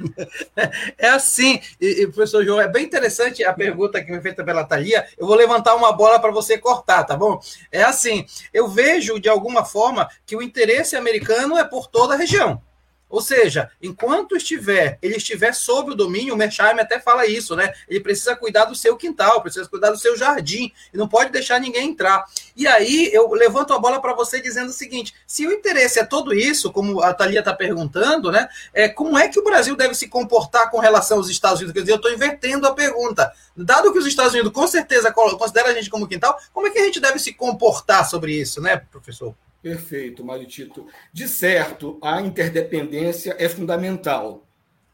[0.96, 4.64] é assim, e, e, professor João, é bem interessante a pergunta que foi feita pela
[4.64, 5.06] Thalia.
[5.18, 7.38] Eu vou levantar uma bola para você cortar, tá bom?
[7.70, 12.16] É assim, eu vejo de alguma forma que o interesse americano é por toda a
[12.16, 12.62] região.
[13.08, 17.72] Ou seja, enquanto estiver, ele estiver sob o domínio, o Mersheimer até fala isso, né?
[17.88, 21.58] Ele precisa cuidar do seu quintal, precisa cuidar do seu jardim, e não pode deixar
[21.58, 22.24] ninguém entrar.
[22.54, 26.04] E aí eu levanto a bola para você dizendo o seguinte: se o interesse é
[26.04, 28.48] todo isso, como a Thalia está perguntando, né?
[28.74, 31.72] É, como é que o Brasil deve se comportar com relação aos Estados Unidos?
[31.72, 33.32] Quer dizer, eu estou invertendo a pergunta.
[33.56, 36.78] Dado que os Estados Unidos com certeza consideram a gente como quintal, como é que
[36.78, 39.34] a gente deve se comportar sobre isso, né, professor?
[39.62, 40.86] Perfeito, Mário Tito.
[41.12, 44.46] De certo, a interdependência é fundamental.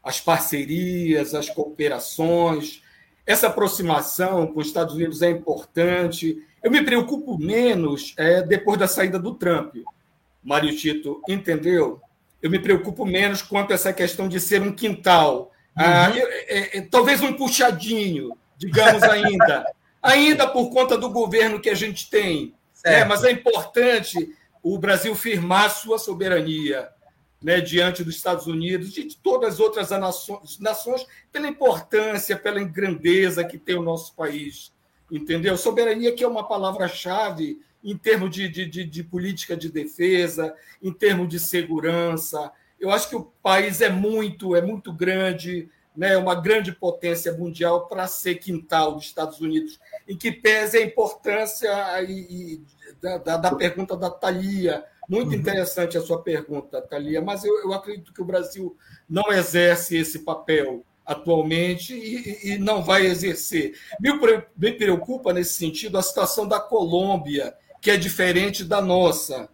[0.03, 2.81] As parcerias, as cooperações,
[3.25, 6.43] essa aproximação com os Estados Unidos é importante.
[6.63, 9.75] Eu me preocupo menos é, depois da saída do Trump.
[10.43, 11.99] Mário Tito, entendeu?
[12.41, 15.51] Eu me preocupo menos quanto a essa questão de ser um quintal.
[15.75, 16.15] Ah, uhum.
[16.15, 19.65] Ah, é, é, talvez um puxadinho, digamos ainda.
[20.01, 22.53] ainda por conta do governo que a gente tem.
[22.83, 24.34] É, mas é importante
[24.65, 26.89] o Brasil firmar sua soberania
[27.39, 32.63] né, diante dos Estados Unidos e de todas as outras nações, nações, pela importância, pela
[32.63, 34.73] grandeza que tem o nosso país.
[35.11, 35.55] Entendeu?
[35.55, 40.91] Soberania que é uma palavra-chave em termos de, de, de, de política de defesa, em
[40.91, 42.51] termos de segurança.
[42.79, 47.87] Eu acho que o país é muito, é muito grande, né, uma grande potência mundial
[47.87, 51.69] para ser quintal dos Estados Unidos, em que pese a importância
[52.01, 52.59] e,
[53.01, 54.83] da, da, da, pergunta da Thalia.
[55.07, 55.35] Muito uhum.
[55.35, 58.75] interessante a sua pergunta, Thalia, mas eu, eu, acredito que o Brasil
[59.07, 63.77] não exerce esse papel atualmente e, e não vai exercer.
[63.99, 64.09] Me,
[64.57, 69.47] me preocupa, nesse sentido, a situação da Colômbia, que é diferente da nossa.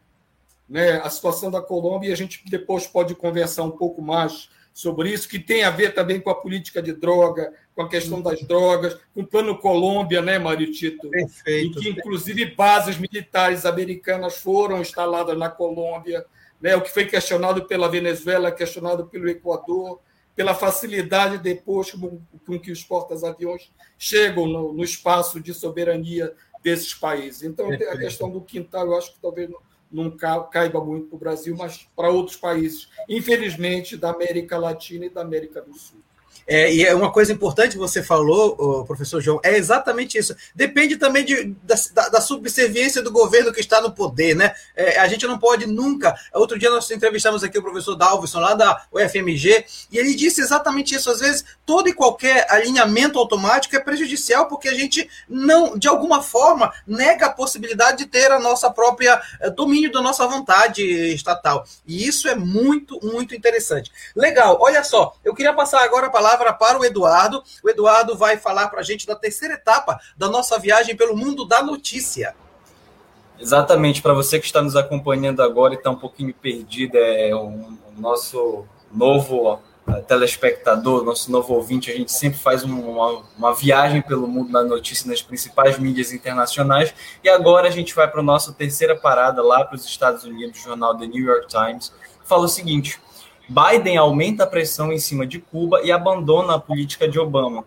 [0.70, 1.02] Né?
[1.04, 5.28] A situação da Colômbia, e a gente depois pode conversar um pouco mais sobre isso,
[5.28, 8.98] que tem a ver também com a política de droga, com a questão das drogas,
[9.14, 11.10] com o Plano Colômbia, né, Mário Tito?
[11.10, 11.80] Perfeito.
[11.80, 16.26] Em que, inclusive, bases militares americanas foram instaladas na Colômbia,
[16.62, 20.00] né, o que foi questionado pela Venezuela, questionado pelo Equador,
[20.36, 26.94] pela facilidade depois com, com que os portas-aviões chegam no, no, espaço de soberania desses
[26.94, 27.44] países.
[27.44, 27.94] Então, Perfeito.
[27.94, 29.60] a questão do quintal, eu acho que talvez não
[29.92, 30.10] não
[30.50, 35.22] caiba muito para o Brasil, mas para outros países, infelizmente, da América Latina e da
[35.22, 36.00] América do Sul.
[36.48, 40.36] É, e é uma coisa importante que você falou, professor João, é exatamente isso.
[40.54, 44.54] Depende também de, da, da subserviência do governo que está no poder, né?
[44.76, 46.16] É, a gente não pode nunca.
[46.34, 50.96] Outro dia nós entrevistamos aqui o professor Dalvison, lá da UFMG, e ele disse exatamente
[50.96, 51.10] isso.
[51.10, 56.22] Às vezes, todo e qualquer alinhamento automático é prejudicial, porque a gente não, de alguma
[56.22, 61.66] forma, nega a possibilidade de ter a nossa própria é, domínio da nossa vontade estatal.
[61.86, 63.92] E isso é muito, muito interessante.
[64.16, 67.44] Legal, olha só, eu queria passar agora a palavra palavra para o Eduardo.
[67.64, 71.46] O Eduardo vai falar para a gente da terceira etapa da nossa viagem pelo mundo
[71.46, 72.36] da notícia.
[73.40, 77.72] Exatamente, para você que está nos acompanhando agora e está um pouquinho perdido, é o,
[77.98, 79.60] nosso novo
[80.08, 85.10] telespectador, nosso novo ouvinte, a gente sempre faz uma, uma viagem pelo mundo da notícia
[85.10, 86.94] nas principais mídias internacionais.
[87.24, 90.60] E agora a gente vai para a nossa terceira parada lá para os Estados Unidos,
[90.60, 91.92] o jornal The New York Times,
[92.24, 93.00] fala o seguinte:
[93.52, 97.66] Biden aumenta a pressão em cima de Cuba e abandona a política de Obama,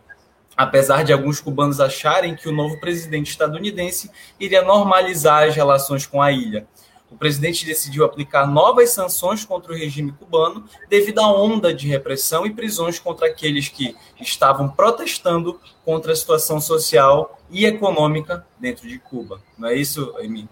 [0.57, 6.23] apesar de alguns cubanos acharem que o novo presidente estadunidense iria normalizar as relações com
[6.23, 6.67] a ilha.
[7.11, 12.45] o presidente decidiu aplicar novas sanções contra o regime cubano devido à onda de repressão
[12.45, 18.99] e prisões contra aqueles que estavam protestando contra a situação social e econômica dentro de
[18.99, 19.39] Cuba.
[19.57, 20.49] Não é isso, Emi?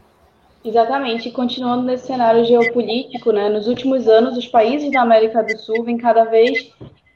[0.64, 1.28] Exatamente.
[1.28, 5.82] E continuando nesse cenário geopolítico, né, nos últimos anos, os países da América do Sul
[5.82, 6.72] vêm cada vez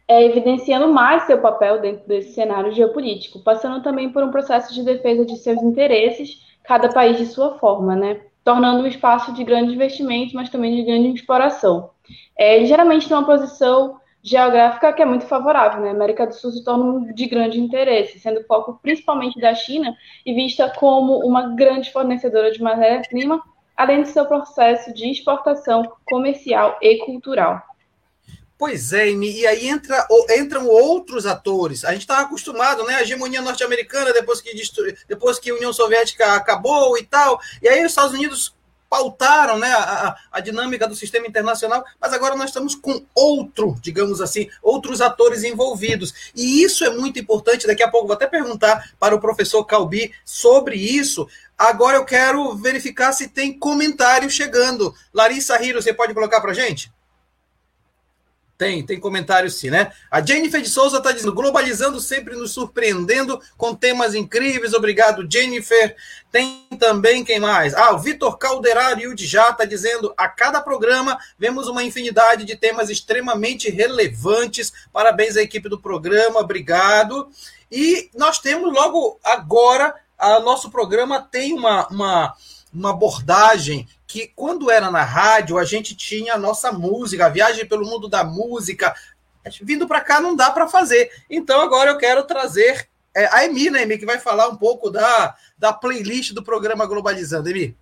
[0.09, 4.83] é, evidenciando mais seu papel dentro desse cenário geopolítico, passando também por um processo de
[4.83, 8.21] defesa de seus interesses, cada país de sua forma, né?
[8.47, 11.91] tornando um espaço de grande investimento, mas também de grande exploração.
[12.39, 15.91] É, geralmente tem uma posição geográfica que é muito favorável, né?
[15.91, 20.35] A América do Sul se torna de grande interesse, sendo foco principalmente da China e
[20.35, 23.41] vista como uma grande fornecedora de matéria-prima,
[23.77, 27.63] além do seu processo de exportação comercial e cultural.
[28.59, 30.05] Pois é, e aí entra,
[30.37, 31.85] entram outros atores.
[31.85, 32.95] A gente estava acostumado, né?
[32.95, 34.51] A hegemonia norte-americana, depois que,
[35.07, 37.39] depois que a União Soviética acabou e tal.
[37.63, 38.56] E aí os Estados Unidos
[38.97, 44.23] pautaram né, a, a, dinâmica do sistema internacional, mas agora nós estamos com outro, digamos
[44.23, 46.33] assim, outros atores envolvidos.
[46.35, 47.67] E isso é muito importante.
[47.67, 51.29] Daqui a pouco vou até perguntar para o professor Calbi sobre isso.
[51.59, 54.95] Agora eu quero verificar se tem comentário chegando.
[55.13, 56.91] Larissa Hiro, você pode colocar para gente?
[58.59, 59.93] Tem, tem comentário sim, né?
[60.11, 64.73] A Jennifer de Souza está dizendo, globalizando sempre nos surpreendendo com temas incríveis.
[64.73, 65.95] Obrigado, Jennifer.
[66.33, 67.75] Tem também quem mais?
[67.75, 72.57] Ah, o Vitor Calderaro de Já está dizendo, a cada programa vemos uma infinidade de
[72.57, 74.73] temas extremamente relevantes.
[74.91, 77.29] Parabéns à equipe do programa, obrigado.
[77.71, 82.35] E nós temos logo agora, a nosso programa tem uma, uma,
[82.73, 87.67] uma abordagem que quando era na rádio, a gente tinha a nossa música, a viagem
[87.67, 88.95] pelo mundo da música.
[89.63, 91.11] Vindo para cá não dá para fazer.
[91.29, 94.91] Então agora eu quero trazer é, a Emi, né, Emi, que vai falar um pouco
[94.91, 97.49] da, da playlist do programa Globalizando.
[97.49, 97.77] Emi.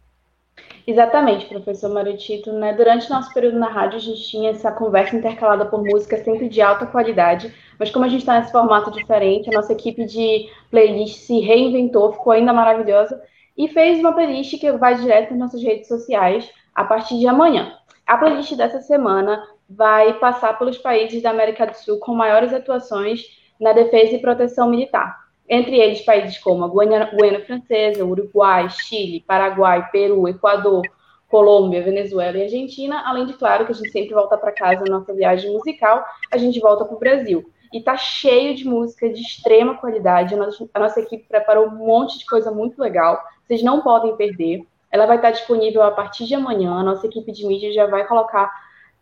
[0.87, 2.53] Exatamente, professor Marutito.
[2.53, 2.73] Né?
[2.75, 6.61] Durante nosso período na rádio, a gente tinha essa conversa intercalada por música sempre de
[6.61, 11.21] alta qualidade, mas como a gente está nesse formato diferente, a nossa equipe de playlist
[11.21, 13.21] se reinventou, ficou ainda maravilhosa
[13.57, 17.73] e fez uma playlist que vai direto nas nossas redes sociais a partir de amanhã.
[18.07, 23.23] A playlist dessa semana vai passar pelos países da América do Sul com maiores atuações
[23.61, 25.25] na defesa e proteção militar.
[25.49, 30.83] Entre eles, países como a Guiana, Guiana Francesa, Uruguai, Chile, Paraguai, Peru, Equador,
[31.29, 34.99] Colômbia, Venezuela e Argentina, além de, claro, que a gente sempre volta para casa na
[34.99, 37.45] nossa viagem musical, a gente volta para o Brasil.
[37.73, 40.35] E tá cheio de música de extrema qualidade.
[40.35, 43.21] A nossa, a nossa equipe preparou um monte de coisa muito legal.
[43.47, 44.67] Vocês não podem perder.
[44.91, 46.73] Ela vai estar disponível a partir de amanhã.
[46.73, 48.51] A nossa equipe de mídia já vai colocar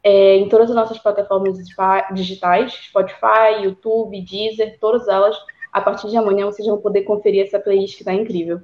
[0.02, 1.58] é, em todas as nossas plataformas
[2.12, 5.36] digitais, Spotify, YouTube, Deezer, todas elas.
[5.72, 8.60] A partir de amanhã vocês vão poder conferir essa playlist que está incrível.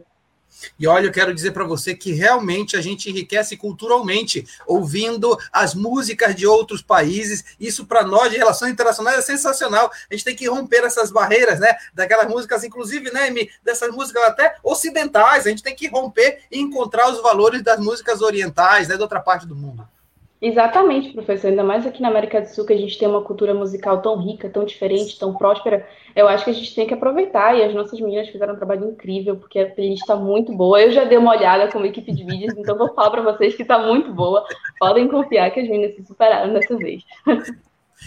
[0.79, 5.75] E olha, eu quero dizer para você que realmente a gente enriquece culturalmente ouvindo as
[5.75, 7.45] músicas de outros países.
[7.59, 9.91] Isso para nós de relações internacionais é sensacional.
[10.11, 11.77] A gente tem que romper essas barreiras, né?
[11.95, 13.29] Daquelas músicas, inclusive, né,
[13.63, 15.47] dessas músicas até ocidentais.
[15.47, 19.21] A gente tem que romper e encontrar os valores das músicas orientais, né, de outra
[19.21, 19.87] parte do mundo.
[20.40, 21.48] Exatamente, professor.
[21.48, 24.16] Ainda mais aqui na América do Sul, que a gente tem uma cultura musical tão
[24.16, 25.85] rica, tão diferente, tão próspera.
[26.14, 27.57] Eu acho que a gente tem que aproveitar.
[27.59, 30.81] E as nossas meninas fizeram um trabalho incrível, porque a playlist está muito boa.
[30.81, 33.62] Eu já dei uma olhada como equipe de vídeos, então vou falar para vocês que
[33.62, 34.44] está muito boa.
[34.79, 37.03] Podem confiar que as meninas se superaram dessa vez.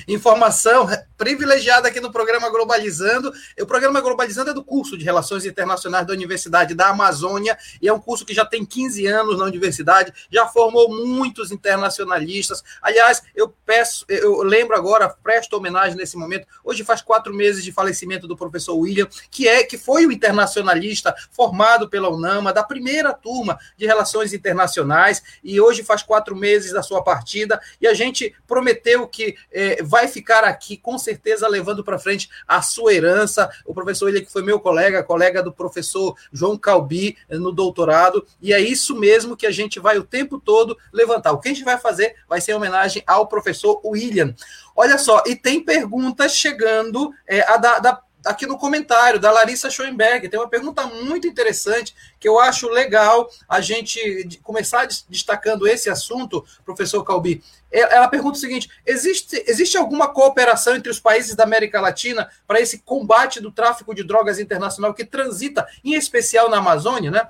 [0.08, 3.32] Informação privilegiada aqui no programa Globalizando.
[3.60, 7.94] O programa Globalizando é do curso de Relações Internacionais da Universidade da Amazônia e é
[7.94, 12.64] um curso que já tem 15 anos na universidade, já formou muitos internacionalistas.
[12.82, 16.48] Aliás, eu peço, eu lembro agora, presto homenagem nesse momento.
[16.64, 21.14] Hoje faz quatro meses de falecimento do professor William, que é que foi o internacionalista
[21.32, 26.82] formado pela UNAMA da primeira turma de Relações Internacionais e hoje faz quatro meses da
[26.82, 32.00] sua partida e a gente prometeu que eh, vai ficar aqui com certeza levando para
[32.00, 33.50] frente a sua herança.
[33.66, 38.26] O professor ele que foi meu colega, colega do professor João Calbi eh, no doutorado,
[38.42, 41.32] e é isso mesmo que a gente vai o tempo todo levantar.
[41.32, 44.34] O que a gente vai fazer vai ser em homenagem ao professor William.
[44.76, 49.70] Olha só, e tem perguntas chegando, é, a da, da aqui no comentário da Larissa
[49.70, 50.30] Schoenberg.
[50.30, 56.46] Tem uma pergunta muito interessante que eu acho legal a gente começar destacando esse assunto,
[56.64, 57.44] professor Calbi.
[57.72, 62.60] Ela pergunta o seguinte: existe, existe alguma cooperação entre os países da América Latina para
[62.60, 67.28] esse combate do tráfico de drogas internacional que transita, em especial na Amazônia, né?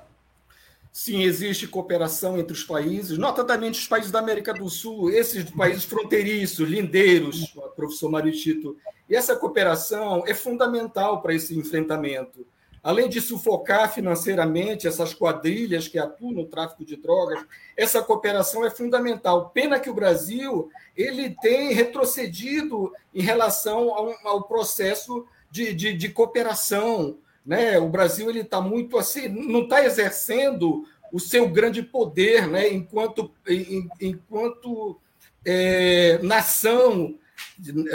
[0.92, 5.84] Sim, existe cooperação entre os países, notadamente os países da América do Sul, esses países
[5.84, 8.76] fronteiriços, lindeiros, professor Mário Tito.
[9.12, 12.46] E essa cooperação é fundamental para esse enfrentamento.
[12.82, 17.44] além de sufocar financeiramente essas quadrilhas que atuam no tráfico de drogas,
[17.76, 19.50] essa cooperação é fundamental.
[19.50, 26.08] Pena que o Brasil ele tem retrocedido em relação ao, ao processo de, de, de,
[26.08, 27.18] cooperação.
[27.46, 27.78] Né?
[27.78, 32.72] O Brasil ele está muito assim, não está exercendo o seu grande poder né?
[32.72, 33.30] enquanto,
[34.00, 34.98] enquanto
[35.44, 37.16] é, nação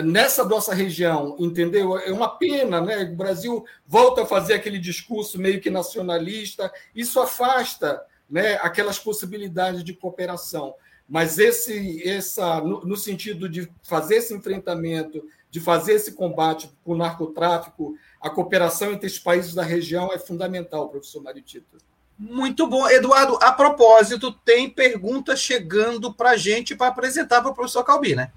[0.03, 1.97] nessa nossa região, entendeu?
[1.97, 3.03] É uma pena, né?
[3.03, 9.83] O Brasil volta a fazer aquele discurso meio que nacionalista, isso afasta, né, aquelas possibilidades
[9.83, 10.75] de cooperação.
[11.07, 16.91] Mas esse, essa, no, no sentido de fazer esse enfrentamento, de fazer esse combate com
[16.91, 21.77] o narcotráfico, a cooperação entre os países da região é fundamental, professor Maritito.
[22.19, 22.89] Muito bom.
[22.89, 28.15] Eduardo, a propósito, tem perguntas chegando para a gente para apresentar para o professor Calbi,
[28.15, 28.31] né?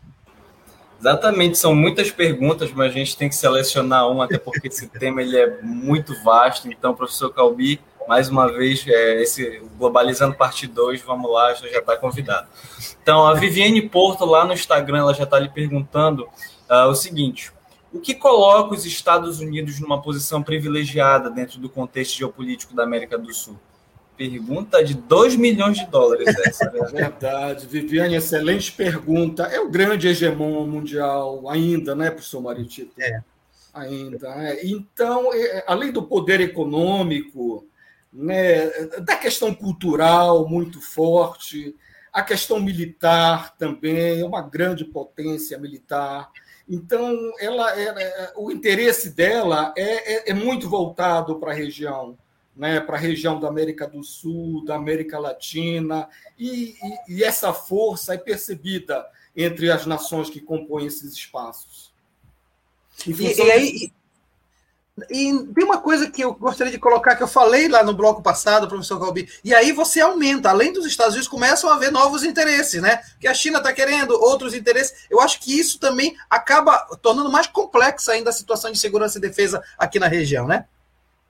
[1.01, 5.23] Exatamente, são muitas perguntas, mas a gente tem que selecionar uma, até porque esse tema
[5.23, 6.69] ele é muito vasto.
[6.69, 11.97] Então, professor Calbi, mais uma vez, é, esse Globalizando Parte 2, vamos lá, já está
[11.97, 12.49] convidado.
[13.03, 16.29] Então, a Viviane Porto, lá no Instagram, ela já está lhe perguntando
[16.69, 17.51] uh, o seguinte:
[17.91, 23.17] o que coloca os Estados Unidos numa posição privilegiada dentro do contexto geopolítico da América
[23.17, 23.59] do Sul?
[24.21, 26.71] Pergunta de 2 milhões de dólares essa.
[26.71, 26.83] Né?
[26.93, 29.45] Verdade, Viviane, excelente pergunta.
[29.45, 32.93] É o grande hegemon mundial ainda, né, professor Maritito?
[33.01, 33.23] É.
[33.73, 34.29] Ainda.
[34.45, 34.67] É.
[34.67, 37.67] Então, é, além do poder econômico,
[38.13, 38.69] né,
[38.99, 41.75] da questão cultural muito forte,
[42.13, 46.29] a questão militar também, é uma grande potência militar.
[46.69, 52.19] Então, ela, ela é, o interesse dela é, é, é muito voltado para a região
[52.61, 56.07] né, para a região da América do Sul, da América Latina,
[56.39, 56.77] e,
[57.09, 61.91] e, e, essa força é percebida entre as nações que compõem esses espaços.
[63.07, 63.93] E, e aí,
[65.11, 68.23] e tem uma coisa que eu gostaria de colocar, que eu falei lá no bloco
[68.23, 72.25] passado, professor Calbi, e aí você aumenta, além dos Estados Unidos, começam a haver novos
[72.25, 73.01] interesses, né?
[73.19, 75.07] Que a China está querendo, outros interesses.
[75.09, 79.23] Eu acho que isso também acaba tornando mais complexa ainda a situação de segurança e
[79.23, 80.67] defesa aqui na região, né?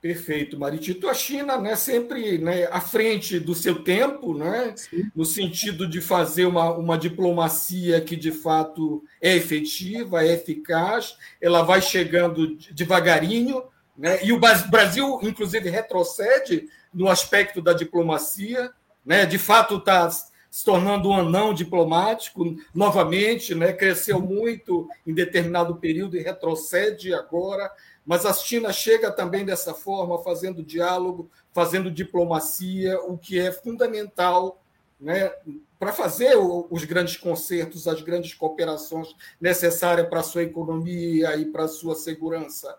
[0.01, 1.07] Perfeito, Maritito.
[1.07, 4.73] A China né, sempre né, à frente do seu tempo, né,
[5.15, 11.61] no sentido de fazer uma, uma diplomacia que de fato é efetiva, é eficaz, ela
[11.61, 13.63] vai chegando devagarinho,
[13.95, 18.71] né, e o Brasil, inclusive, retrocede no aspecto da diplomacia,
[19.05, 25.75] né, de fato está se tornando um anão diplomático novamente, né, cresceu muito em determinado
[25.75, 27.71] período e retrocede agora
[28.11, 34.61] mas a China chega também dessa forma, fazendo diálogo, fazendo diplomacia, o que é fundamental
[34.99, 35.31] né,
[35.79, 41.63] para fazer os grandes concertos, as grandes cooperações necessárias para a sua economia e para
[41.63, 42.77] a sua segurança.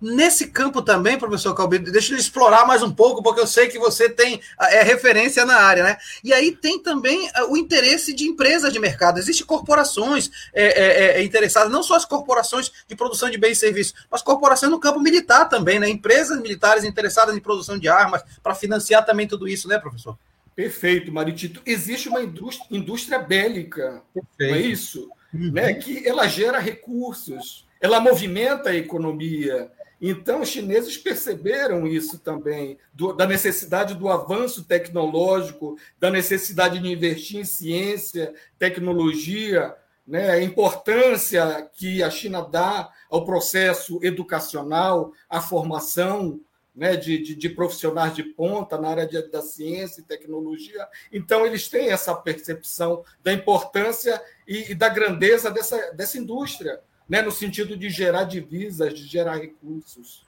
[0.00, 3.78] Nesse campo também, professor Calbi, deixa eu explorar mais um pouco, porque eu sei que
[3.78, 5.96] você tem é referência na área, né?
[6.22, 9.18] E aí tem também é, o interesse de empresas de mercado.
[9.18, 13.60] Existem corporações é, é, é, interessadas, não só as corporações de produção de bens e
[13.60, 15.88] serviços, mas corporações no campo militar também, né?
[15.88, 20.16] Empresas militares interessadas em produção de armas para financiar também tudo isso, né, professor?
[20.54, 21.60] Perfeito, Maritito.
[21.66, 24.52] Existe uma indústria, indústria bélica, Perfeito.
[24.52, 25.10] não é isso?
[25.32, 25.50] Uhum.
[25.50, 25.74] Né?
[25.74, 29.70] Que ela gera recursos ela movimenta a economia.
[30.00, 36.90] Então, os chineses perceberam isso também, do, da necessidade do avanço tecnológico, da necessidade de
[36.90, 39.76] investir em ciência, tecnologia,
[40.06, 46.40] né, a importância que a China dá ao processo educacional, à formação
[46.74, 50.88] né, de, de, de, profissionais de ponta na área de, da ciência e tecnologia.
[51.12, 54.18] Então, eles têm essa percepção da importância
[54.48, 59.36] e, e da grandeza dessa, dessa indústria né, no sentido de gerar divisas, de gerar
[59.36, 60.22] recursos.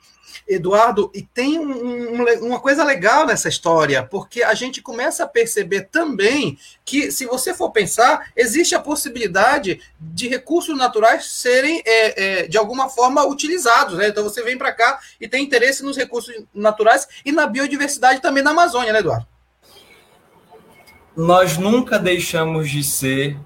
[0.47, 5.29] Eduardo, e tem um, um, uma coisa legal nessa história, porque a gente começa a
[5.29, 12.43] perceber também que, se você for pensar, existe a possibilidade de recursos naturais serem, é,
[12.43, 13.97] é, de alguma forma, utilizados.
[13.97, 14.09] Né?
[14.09, 18.43] Então, você vem para cá e tem interesse nos recursos naturais e na biodiversidade também
[18.43, 19.27] na Amazônia, né, Eduardo?
[21.17, 23.39] Nós nunca deixamos de ser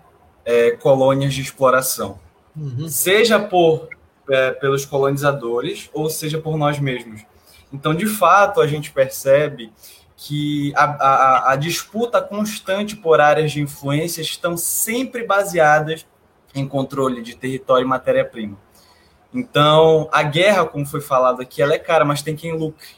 [0.45, 2.19] é, colônias de exploração
[2.57, 2.89] uhum.
[2.89, 3.89] seja por
[4.29, 7.23] é, pelos colonizadores ou seja por nós mesmos.
[7.73, 9.73] Então, de fato, a gente percebe
[10.17, 16.07] que a, a, a disputa constante por áreas de influência estão sempre baseadas
[16.55, 18.59] em controle de território e matéria-prima.
[19.33, 22.89] Então, a guerra, como foi falado aqui, ela é cara, mas tem quem lucre.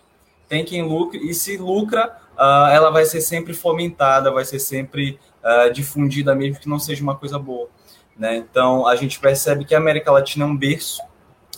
[0.49, 5.19] Tem quem lucre, e se lucra, uh, ela vai ser sempre fomentada, vai ser sempre
[5.43, 7.69] uh, difundida, mesmo que não seja uma coisa boa.
[8.17, 8.37] Né?
[8.37, 11.03] Então, a gente percebe que a América Latina é um berço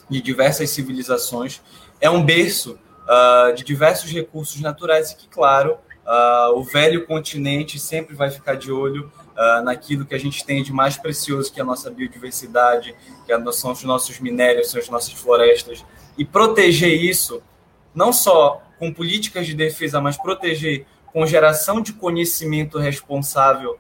[0.09, 1.61] de diversas civilizações,
[2.01, 7.79] é um berço uh, de diversos recursos naturais e que, claro, uh, o velho continente
[7.79, 11.59] sempre vai ficar de olho uh, naquilo que a gente tem de mais precioso, que
[11.59, 12.95] é a nossa biodiversidade,
[13.27, 15.85] que é são os nossos minérios, são as nossas florestas,
[16.17, 17.43] e proteger isso,
[17.95, 23.79] não só com políticas de defesa, mas proteger com geração de conhecimento responsável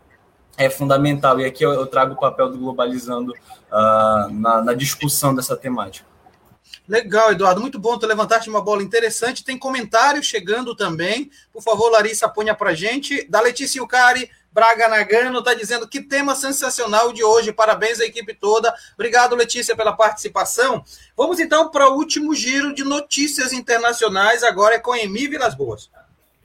[0.57, 1.40] é fundamental.
[1.40, 6.07] E aqui eu, trago o papel do Globalizando uh, na, na discussão dessa temática.
[6.88, 7.61] Legal, Eduardo.
[7.61, 7.98] Muito bom.
[7.98, 9.44] Tu levantaste uma bola interessante.
[9.44, 11.30] Tem comentários chegando também.
[11.52, 13.26] Por favor, Larissa, ponha para gente.
[13.28, 17.52] Da Letícia Ucari, Braga Nagano, está dizendo que tema sensacional de hoje.
[17.52, 18.72] Parabéns à equipe toda.
[18.94, 20.84] Obrigado, Letícia, pela participação.
[21.16, 24.42] Vamos então para o último giro de notícias internacionais.
[24.42, 25.90] Agora é com Emi Vilas Boas.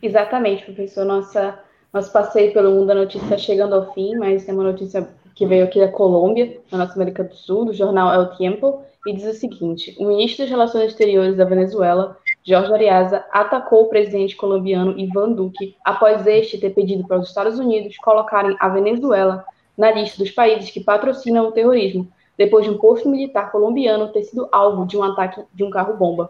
[0.02, 1.06] Exatamente, professor.
[1.06, 1.60] Nossa,
[1.92, 5.64] nosso passeio pelo mundo da notícia chegando ao fim, mas tem uma notícia que veio
[5.64, 9.34] aqui da Colômbia, na nossa América do Sul, do jornal El Tiempo e diz o
[9.34, 15.32] seguinte: o ministro das Relações Exteriores da Venezuela, Jorge Ariaza, atacou o presidente colombiano Ivan
[15.32, 19.46] Duque após este ter pedido para os Estados Unidos colocarem a Venezuela
[19.78, 24.24] na lista dos países que patrocinam o terrorismo, depois de um posto militar colombiano ter
[24.24, 26.30] sido alvo de um ataque de um carro-bomba.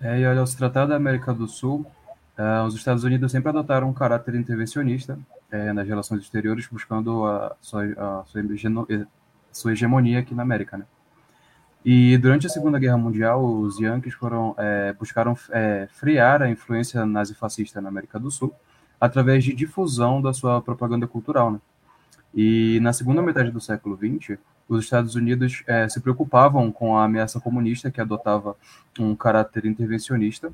[0.00, 1.84] É, e olha, se tratar da América do Sul,
[2.40, 5.18] uh, os Estados Unidos sempre adotaram um caráter intervencionista
[5.50, 8.40] é, nas relações exteriores, buscando a sua, a sua
[9.52, 10.84] sua hegemonia aqui na América, né?
[11.84, 17.04] E durante a Segunda Guerra Mundial, os Yankees foram é, buscaram é, frear a influência
[17.06, 18.54] nazifascista na América do Sul
[19.00, 21.60] através de difusão da sua propaganda cultural, né?
[22.34, 24.38] E na segunda metade do século XX,
[24.68, 28.54] os Estados Unidos é, se preocupavam com a ameaça comunista que adotava
[28.98, 30.52] um caráter intervencionista,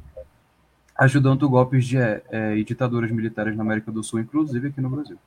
[0.99, 4.90] ajudando golpes de é, é, e ditaduras militares na América do Sul, inclusive aqui no
[4.90, 5.18] Brasil.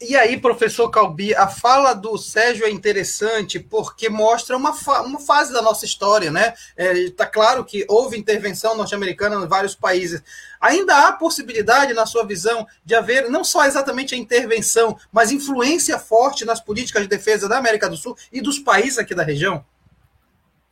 [0.00, 5.18] E aí, professor Calbi, a fala do Sérgio é interessante porque mostra uma, fa uma
[5.18, 6.54] fase da nossa história, né?
[6.76, 10.22] Está é, claro que houve intervenção norte-americana em vários países.
[10.60, 15.98] Ainda há possibilidade, na sua visão, de haver não só exatamente a intervenção, mas influência
[15.98, 19.64] forte nas políticas de defesa da América do Sul e dos países aqui da região?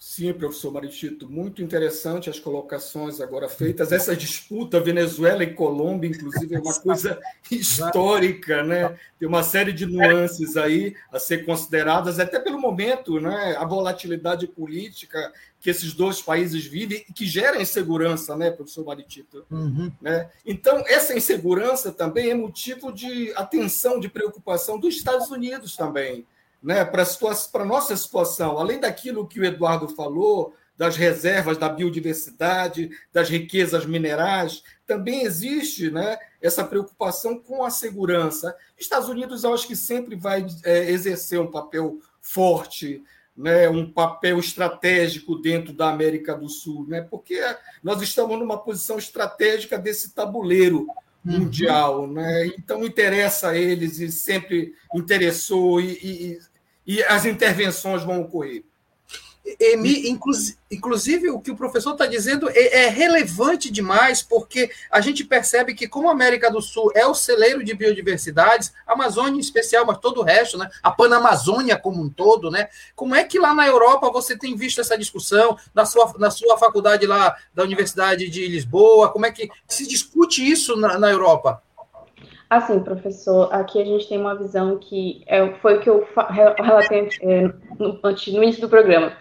[0.02, 3.92] Sim, professor Maritito, muito interessante as colocações agora feitas.
[3.92, 7.20] Essa disputa Venezuela e Colômbia, inclusive, é uma coisa
[7.50, 8.98] histórica, né?
[9.18, 13.54] Tem uma série de nuances aí a ser consideradas, até pelo momento, né?
[13.58, 19.44] A volatilidade política que esses dois países vivem e que gera insegurança, né, professor Maritito?
[19.50, 19.92] Uhum.
[20.00, 20.30] Né?
[20.46, 26.26] Então, essa insegurança também é motivo de atenção, de preocupação dos Estados Unidos também
[26.62, 32.90] né, para a nossa situação, além daquilo que o Eduardo falou, das reservas da biodiversidade,
[33.12, 38.56] das riquezas minerais, também existe né, essa preocupação com a segurança.
[38.78, 43.04] Estados Unidos, eu acho que sempre vai é, exercer um papel forte,
[43.36, 47.40] né, um papel estratégico dentro da América do Sul, né, porque
[47.82, 50.86] nós estamos numa posição estratégica desse tabuleiro
[51.24, 51.40] uhum.
[51.40, 52.06] mundial.
[52.06, 52.46] Né?
[52.58, 56.38] Então, interessa a eles e sempre interessou, e, e,
[56.90, 58.64] e as intervenções vão ocorrer.
[59.60, 65.00] Emi, inclusive, inclusive, o que o professor está dizendo é, é, relevante demais, porque a
[65.00, 69.36] gente percebe que, como a América do Sul é o celeiro de biodiversidades, a Amazônia
[69.36, 70.68] em especial, mas todo o resto, né?
[70.82, 72.68] a Panamazônia como um todo, né?
[72.96, 76.58] como é que lá na Europa você tem visto essa discussão, na sua, na sua
[76.58, 81.62] faculdade lá da Universidade de Lisboa, como é que se discute isso na, na Europa?
[82.50, 87.08] Assim, professor, aqui a gente tem uma visão que é, foi o que eu relatei
[87.22, 87.42] é,
[87.78, 89.12] no, antes, no início do programa,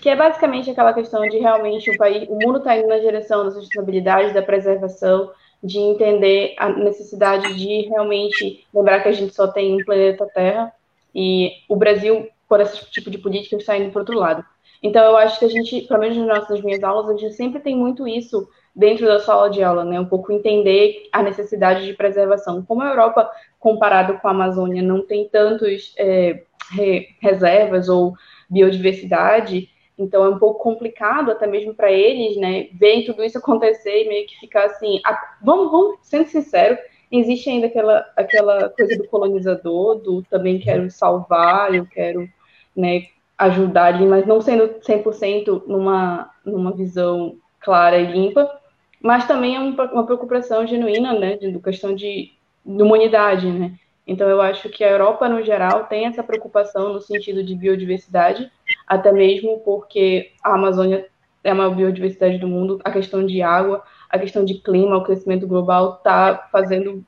[0.00, 3.44] que é basicamente aquela questão de realmente o país, o mundo está indo na direção
[3.44, 5.30] da sustentabilidade, da preservação,
[5.62, 10.72] de entender a necessidade de realmente lembrar que a gente só tem um planeta Terra
[11.14, 14.42] e o Brasil, por esse tipo de política, está indo para outro lado.
[14.82, 17.76] Então, eu acho que a gente, pelo menos nas minhas aulas, a gente sempre tem
[17.76, 19.98] muito isso dentro da sala de aula, né?
[19.98, 22.64] Um pouco entender a necessidade de preservação.
[22.64, 26.42] Como a Europa, comparado com a Amazônia, não tem tantos é,
[26.72, 28.14] re, reservas ou
[28.48, 32.68] biodiversidade, então é um pouco complicado até mesmo para eles, né?
[32.72, 35.00] Ver tudo isso acontecer e meio que ficar assim.
[35.04, 36.78] A, vamos, vamos, sendo sincero,
[37.10, 42.28] existe ainda aquela, aquela coisa do colonizador, do também quero salvar, eu quero,
[42.76, 43.06] né?
[43.38, 48.50] ajudar ali, mas não sendo 100% numa, numa visão clara e limpa,
[49.02, 52.32] mas também é uma preocupação genuína, né, de, questão de,
[52.64, 53.74] de humanidade, né.
[54.06, 58.50] Então, eu acho que a Europa, no geral, tem essa preocupação no sentido de biodiversidade,
[58.86, 61.06] até mesmo porque a Amazônia
[61.44, 65.04] é a maior biodiversidade do mundo, a questão de água, a questão de clima, o
[65.04, 67.04] crescimento global está fazendo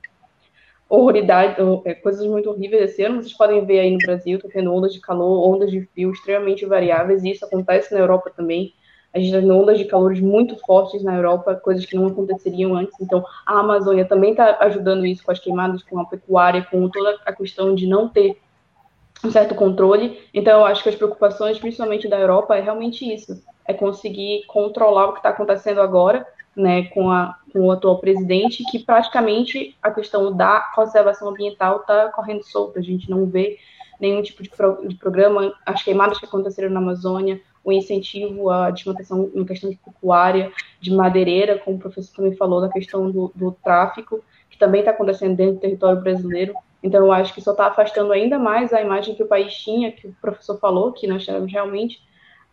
[0.87, 3.21] horroridade, é, coisas muito horríveis esse ano.
[3.21, 6.65] Vocês podem ver aí no Brasil, tá tendo ondas de calor, ondas de frio extremamente
[6.65, 8.73] variáveis, e isso acontece na Europa também.
[9.13, 12.93] A gente está ondas de calores muito fortes na Europa, coisas que não aconteceriam antes.
[13.01, 17.19] Então, a Amazônia também está ajudando isso com as queimadas, com a pecuária, com toda
[17.25, 18.37] a questão de não ter
[19.23, 20.19] um certo controle.
[20.33, 25.07] Então, eu acho que as preocupações, principalmente da Europa, é realmente isso: é conseguir controlar
[25.07, 29.91] o que está acontecendo agora, né, com, a, com o atual presidente, que praticamente a
[29.91, 32.79] questão da conservação ambiental está correndo solta.
[32.79, 33.57] A gente não vê
[33.99, 38.71] nenhum tipo de, pro, de programa, as queimadas que aconteceram na Amazônia, o incentivo à
[38.71, 43.31] desmatação em questão de pecuária, de madeireira, como o professor também falou, da questão do,
[43.35, 46.53] do tráfico, que também está acontecendo dentro do território brasileiro.
[46.83, 49.91] Então, eu acho que só está afastando ainda mais a imagem que o país tinha,
[49.91, 52.01] que o professor falou, que nós temos realmente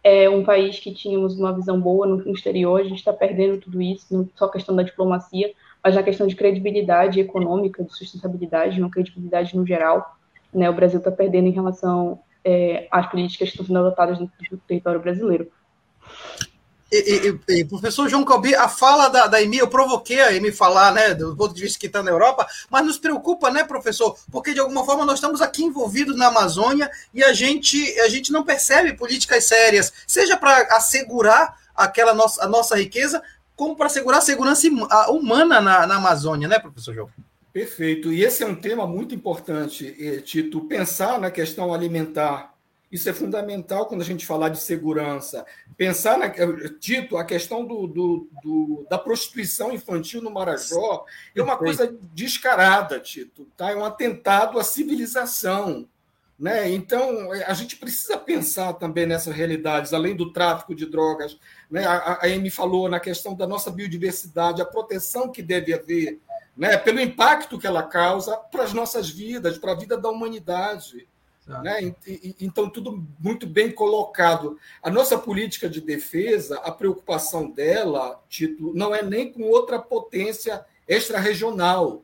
[0.03, 3.83] é um país que tínhamos uma visão boa no exterior, a gente está perdendo tudo
[3.83, 5.53] isso, não só questão da diplomacia,
[5.83, 10.17] mas na questão de credibilidade econômica, de sustentabilidade, uma credibilidade no geral.
[10.53, 14.30] Né, o Brasil está perdendo em relação é, às políticas que estão sendo adotadas no
[14.66, 15.53] território brasileiro.
[16.90, 20.51] E, e, e, professor João Calbi, a fala da, da EMI, eu provoquei a EMI
[20.51, 24.16] falar, né, do ponto de vista que está na Europa, mas nos preocupa, né, professor?
[24.32, 28.32] Porque de alguma forma nós estamos aqui envolvidos na Amazônia e a gente, a gente
[28.32, 33.22] não percebe políticas sérias, seja para assegurar aquela nossa, a nossa riqueza,
[33.55, 34.66] como para assegurar a segurança
[35.11, 37.11] humana na, na Amazônia, né, professor João?
[37.53, 38.12] Perfeito.
[38.12, 42.55] E esse é um tema muito importante, eh, Tito, pensar na questão alimentar
[42.90, 45.44] isso é fundamental quando a gente falar de segurança.
[45.76, 46.30] Pensar, na,
[46.78, 51.05] Tito, a questão do, do, do, da prostituição infantil no Marajó
[51.36, 53.46] é uma coisa descarada, Tito.
[53.57, 53.70] Tá?
[53.70, 55.86] É um atentado à civilização.
[56.38, 56.70] Né?
[56.70, 61.38] Então, a gente precisa pensar também nessas realidades, além do tráfico de drogas.
[61.70, 61.84] Né?
[61.84, 66.20] A, a Amy falou na questão da nossa biodiversidade, a proteção que deve haver,
[66.59, 66.77] né?
[66.77, 71.09] pelo impacto que ela causa para as nossas vidas, para a vida da humanidade.
[71.47, 71.95] Né?
[72.41, 74.59] Então, tudo muito bem colocado.
[74.83, 80.67] A nossa política de defesa, a preocupação dela, Tito, não é nem com outra potência
[80.87, 82.03] extra-regional.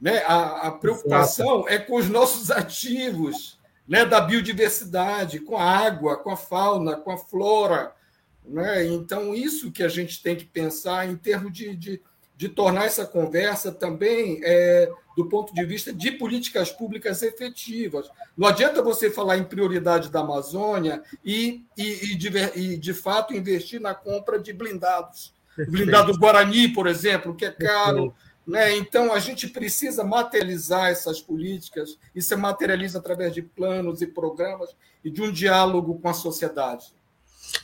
[0.00, 0.24] Né?
[0.26, 1.68] A, a preocupação Exato.
[1.68, 4.06] é com os nossos ativos né?
[4.06, 7.94] da biodiversidade, com a água, com a fauna, com a flora.
[8.42, 8.86] Né?
[8.86, 12.02] Então, isso que a gente tem que pensar em termos de, de,
[12.36, 14.40] de tornar essa conversa também.
[14.44, 18.10] É, do ponto de vista de políticas públicas efetivas.
[18.36, 23.34] Não adianta você falar em prioridade da Amazônia e, e, e, de, e de, fato,
[23.34, 25.32] investir na compra de blindados.
[25.56, 25.72] Perfeito.
[25.72, 28.14] Blindado Guarani, por exemplo, que é caro.
[28.46, 28.76] Né?
[28.76, 34.76] Então, a gente precisa materializar essas políticas, e se materializa através de planos e programas
[35.02, 36.94] e de um diálogo com a sociedade.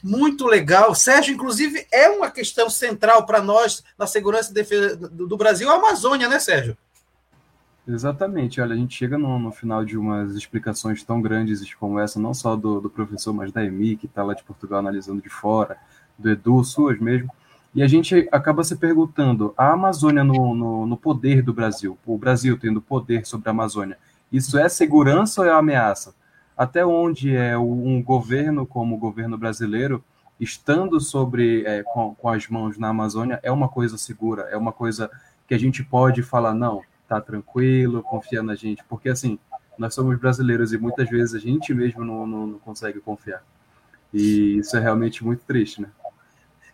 [0.03, 0.95] Muito legal.
[0.95, 5.75] Sérgio, inclusive, é uma questão central para nós na segurança e defesa do Brasil, a
[5.75, 6.77] Amazônia, né, Sérgio?
[7.87, 12.21] Exatamente, olha, a gente chega no, no, final de umas explicações tão grandes como essa,
[12.21, 15.29] não só do, do professor, mas da EMI, que está lá de Portugal analisando de
[15.29, 15.77] fora,
[16.17, 17.29] do Edu, suas mesmo,
[17.75, 22.17] e a gente acaba se perguntando, a Amazônia no, no, no poder do Brasil, o
[22.17, 23.99] Brasil tendo poder sobre a Amazônia,
[24.31, 26.15] isso é segurança ou é ameaça?
[26.57, 30.05] Até onde é um governo como o governo brasileiro,
[30.39, 34.73] estando sobre, é, com, com as mãos na Amazônia, é uma coisa segura, é uma
[34.73, 35.11] coisa
[35.47, 39.39] que a gente pode falar, não, tá tranquilo, confia na gente, porque assim,
[39.79, 43.43] nós somos brasileiros e muitas vezes a gente mesmo não, não, não consegue confiar.
[44.13, 45.89] E isso é realmente muito triste, né?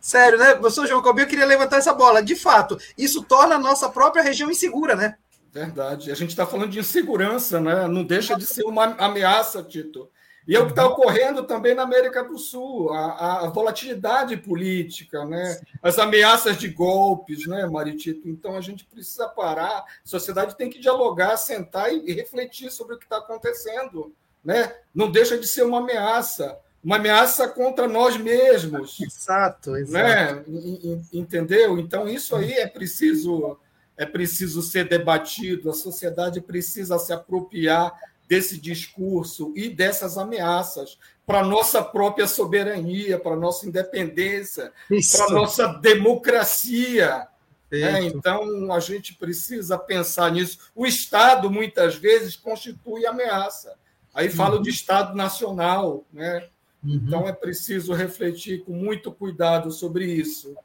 [0.01, 0.55] Sério, né?
[0.55, 2.23] Professor João Calbi, eu queria levantar essa bola.
[2.23, 5.17] De fato, isso torna a nossa própria região insegura, né?
[5.53, 6.11] Verdade.
[6.11, 7.87] A gente está falando de insegurança, né?
[7.89, 10.11] Não deixa de ser uma ameaça, Tito.
[10.49, 15.23] E é o que está ocorrendo também na América do Sul, a, a, volatilidade política,
[15.27, 15.61] né?
[15.83, 18.27] as ameaças de golpes, né, Maritito?
[18.27, 22.95] Então a gente precisa parar, a sociedade tem que dialogar, sentar e, e refletir sobre
[22.95, 24.15] o que está acontecendo.
[24.43, 24.75] Né?
[24.95, 28.99] Não deixa de ser uma ameaça, uma ameaça contra nós mesmos.
[29.03, 30.51] Exato, exato.
[30.51, 31.03] Né?
[31.13, 31.79] Entendeu?
[31.79, 33.59] Então isso aí é preciso
[33.99, 37.93] é preciso ser debatido, a sociedade precisa se apropriar
[38.29, 44.73] desse discurso e dessas ameaças para nossa própria soberania, para nossa independência,
[45.13, 47.27] para nossa democracia.
[47.71, 50.71] É, então, a gente precisa pensar nisso.
[50.75, 53.75] O Estado, muitas vezes, constitui ameaça.
[54.15, 54.63] Aí falo uhum.
[54.63, 56.07] de Estado nacional.
[56.11, 56.49] Né?
[56.83, 56.95] Uhum.
[56.95, 60.57] Então, é preciso refletir com muito cuidado sobre isso.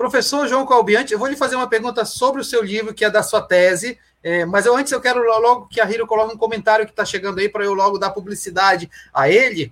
[0.00, 3.10] Professor João Calbiante, eu vou lhe fazer uma pergunta sobre o seu livro, que é
[3.10, 6.38] da sua tese, é, mas eu, antes eu quero logo que a Hiro coloque um
[6.38, 9.70] comentário que está chegando aí para eu logo dar publicidade a ele.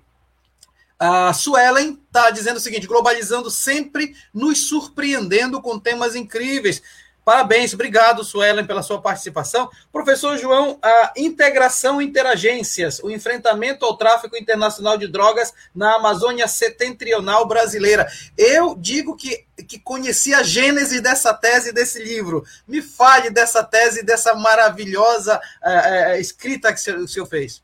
[0.99, 6.83] A Suelen está dizendo o seguinte: globalizando sempre nos surpreendendo com temas incríveis.
[7.29, 9.69] Parabéns, obrigado, Suelen, pela sua participação.
[9.93, 17.47] Professor João, a integração interagências, o enfrentamento ao tráfico internacional de drogas na Amazônia setentrional
[17.47, 18.09] brasileira.
[18.35, 22.47] Eu digo que, que conheci a gênese dessa tese, desse livro.
[22.67, 27.63] Me fale dessa tese, dessa maravilhosa é, é, escrita que o senhor fez.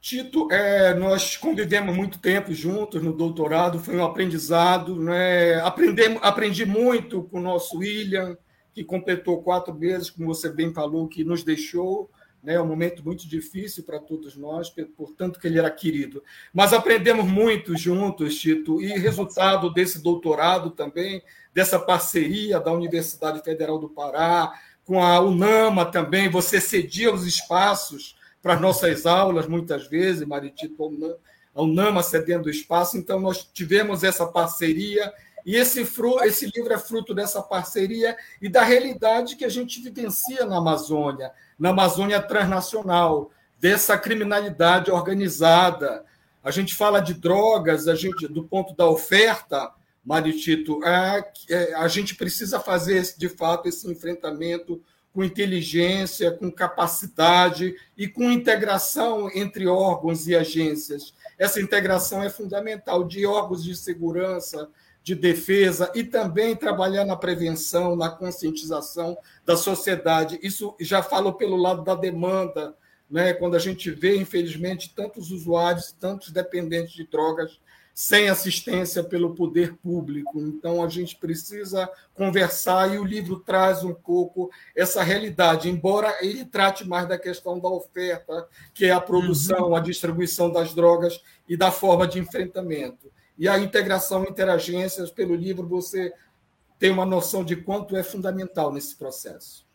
[0.00, 4.94] Tito, é, nós convivemos muito tempo juntos no doutorado, foi um aprendizado.
[4.94, 5.56] Né?
[5.56, 8.38] Aprendemos, aprendi muito com o nosso William,
[8.76, 12.10] que completou quatro meses, como você bem falou, que nos deixou.
[12.42, 12.56] Né?
[12.56, 16.22] É um momento muito difícil para todos nós, portanto que ele era querido.
[16.52, 21.22] Mas aprendemos muito juntos, Tito, e resultado desse doutorado também,
[21.54, 24.52] dessa parceria da Universidade Federal do Pará,
[24.84, 31.16] com a UNAMA também, você cedia os espaços para as nossas aulas, muitas vezes, Maritito,
[31.54, 35.10] a UNAMA cedendo espaço, então nós tivemos essa parceria,
[35.46, 35.88] e esse,
[36.24, 41.30] esse livro é fruto dessa parceria e da realidade que a gente vivencia na Amazônia,
[41.56, 43.30] na Amazônia transnacional,
[43.60, 46.04] dessa criminalidade organizada.
[46.42, 49.70] A gente fala de drogas, a gente, do ponto da oferta,
[50.04, 54.82] Maritito, é, é, a gente precisa fazer, de fato, esse enfrentamento
[55.12, 61.14] com inteligência, com capacidade e com integração entre órgãos e agências.
[61.38, 64.68] Essa integração é fundamental de órgãos de segurança,
[65.06, 70.36] de defesa e também trabalhar na prevenção, na conscientização da sociedade.
[70.42, 72.74] Isso já falo pelo lado da demanda,
[73.08, 73.32] né?
[73.32, 77.60] quando a gente vê, infelizmente, tantos usuários, tantos dependentes de drogas
[77.94, 80.40] sem assistência pelo poder público.
[80.40, 86.44] Então, a gente precisa conversar e o livro traz um pouco essa realidade, embora ele
[86.44, 89.76] trate mais da questão da oferta, que é a produção, uhum.
[89.76, 93.14] a distribuição das drogas e da forma de enfrentamento.
[93.38, 96.12] E a integração interagências, pelo livro, você
[96.78, 99.66] tem uma noção de quanto é fundamental nesse processo.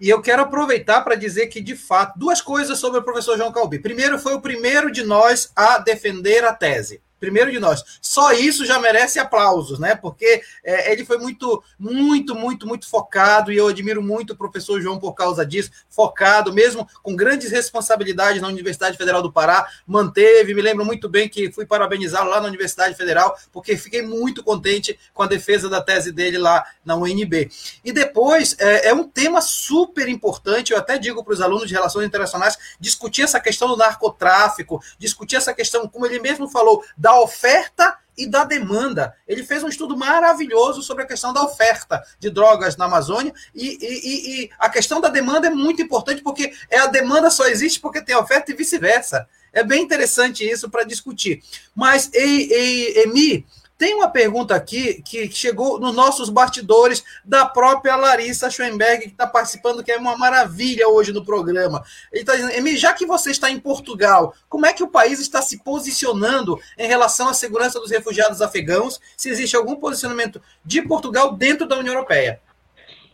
[0.00, 3.52] E eu quero aproveitar para dizer que, de fato, duas coisas sobre o professor João
[3.52, 3.78] Calbi.
[3.78, 7.82] Primeiro, foi o primeiro de nós a defender a tese primeiro de nós.
[8.00, 9.94] Só isso já merece aplausos, né?
[9.94, 14.80] Porque é, ele foi muito, muito, muito, muito focado e eu admiro muito o professor
[14.80, 15.70] João por causa disso.
[15.88, 20.54] Focado, mesmo com grandes responsabilidades na Universidade Federal do Pará, manteve.
[20.54, 24.98] Me lembro muito bem que fui parabenizá-lo lá na Universidade Federal, porque fiquei muito contente
[25.12, 27.50] com a defesa da tese dele lá na UNB.
[27.84, 31.74] E depois, é, é um tema super importante, eu até digo para os alunos de
[31.74, 37.20] Relações Internacionais, discutir essa questão do narcotráfico, discutir essa questão, como ele mesmo falou, da
[37.20, 39.14] oferta e da demanda.
[39.28, 43.78] Ele fez um estudo maravilhoso sobre a questão da oferta de drogas na Amazônia e,
[43.80, 47.78] e, e, a questão da demanda é muito importante porque é a demanda só existe
[47.78, 49.28] porque tem oferta e vice-versa.
[49.52, 51.44] É bem interessante isso para discutir.
[51.76, 53.46] Mas, Emi,
[53.78, 59.26] tem uma pergunta aqui que chegou nos nossos bastidores da própria Larissa Schoenberg, que está
[59.26, 61.82] participando, que é uma maravilha hoje no programa.
[62.10, 65.42] Ele está dizendo, já que você está em Portugal, como é que o país está
[65.42, 69.00] se posicionando em relação à segurança dos refugiados afegãos?
[69.16, 72.40] Se existe algum posicionamento de Portugal dentro da União Europeia?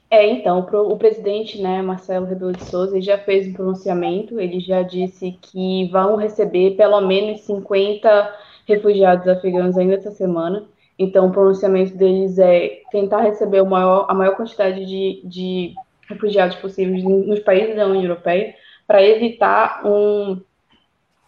[0.09, 4.83] É, então, o presidente, né, Marcelo Rebelo de Souza, já fez um pronunciamento, ele já
[4.83, 8.35] disse que vão receber pelo menos 50
[8.67, 10.65] refugiados afegãos ainda essa semana.
[10.99, 15.75] Então, o pronunciamento deles é tentar receber maior, a maior quantidade de, de
[16.09, 18.55] refugiados possíveis nos países da União Europeia
[18.87, 20.41] para evitar um,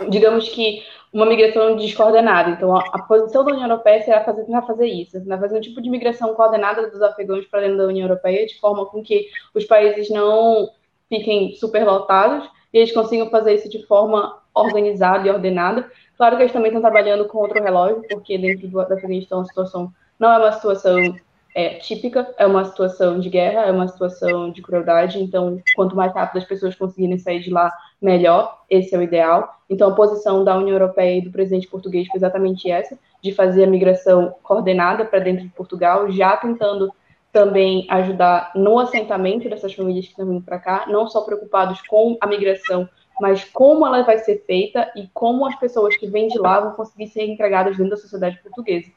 [0.08, 0.82] digamos que,
[1.12, 2.50] uma migração descoordenada.
[2.50, 5.60] Então, a, a posição da União Europeia será fazer, tentar fazer isso, tentar fazer um
[5.60, 9.28] tipo de migração coordenada dos afegãos para dentro da União Europeia, de forma com que
[9.54, 10.68] os países não
[11.08, 16.52] fiquem superlotados e eles consigam fazer isso de forma organizada e ordenada, Claro que eles
[16.52, 20.52] também estão trabalhando com outro relógio, porque dentro do Afeganistão a situação não é uma
[20.52, 21.16] situação
[21.54, 25.22] é, típica, é uma situação de guerra, é uma situação de crueldade.
[25.22, 28.62] Então, quanto mais rápido as pessoas conseguirem sair de lá, melhor.
[28.68, 29.56] Esse é o ideal.
[29.70, 33.64] Então, a posição da União Europeia e do presidente português foi exatamente essa, de fazer
[33.64, 36.92] a migração coordenada para dentro de Portugal, já tentando
[37.32, 42.16] também ajudar no assentamento dessas famílias que estão vindo para cá, não só preocupados com
[42.20, 42.88] a migração
[43.20, 46.72] mas como ela vai ser feita e como as pessoas que vêm de lá vão
[46.72, 48.90] conseguir ser entregadas dentro da sociedade portuguesa.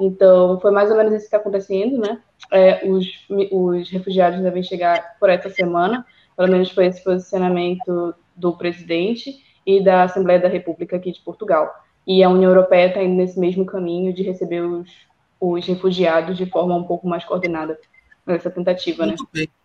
[0.00, 2.20] Então, foi mais ou menos isso que está acontecendo, né?
[2.50, 3.06] É, os,
[3.50, 6.06] os refugiados devem chegar por essa semana,
[6.36, 11.70] pelo menos foi esse posicionamento do presidente e da Assembleia da República aqui de Portugal.
[12.06, 14.90] E a União Europeia está indo nesse mesmo caminho de receber os,
[15.38, 17.78] os refugiados de forma um pouco mais coordenada
[18.26, 19.14] nessa tentativa, né?
[19.18, 19.28] Muito né?
[19.44, 19.59] Bem.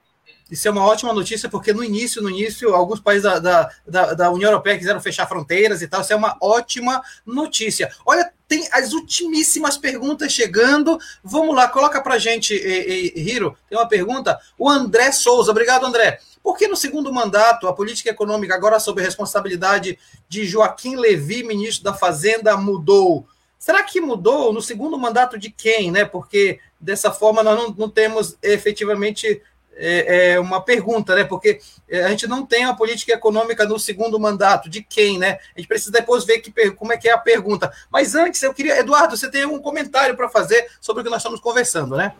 [0.49, 4.31] Isso é uma ótima notícia, porque no início, no início, alguns países da, da, da,
[4.31, 6.01] União Europeia quiseram fechar fronteiras e tal.
[6.01, 7.91] Isso é uma ótima notícia.
[8.05, 10.99] Olha, tem as ultimíssimas perguntas chegando.
[11.23, 13.57] Vamos lá, coloca para gente, Hiro.
[13.67, 14.39] Tem uma pergunta.
[14.57, 16.19] O André Souza, obrigado, André.
[16.43, 19.97] Por que no segundo mandato a política econômica, agora sob responsabilidade
[20.29, 23.27] de Joaquim Levi, ministro da Fazenda, mudou?
[23.57, 26.05] Será que mudou no segundo mandato de quem, né?
[26.05, 29.41] Porque dessa forma nós não, não temos efetivamente
[29.78, 31.23] é, é, uma pergunta, né?
[31.23, 31.59] Porque
[31.89, 34.69] é, a gente não tem a política econômica no segundo mandato.
[34.69, 35.39] De quem, né?
[35.55, 37.71] A gente precisa depois ver que, como é que é a pergunta.
[37.91, 38.80] Mas antes, eu queria.
[38.80, 42.13] Eduardo, você tem um comentário para fazer sobre o que nós estamos conversando, né?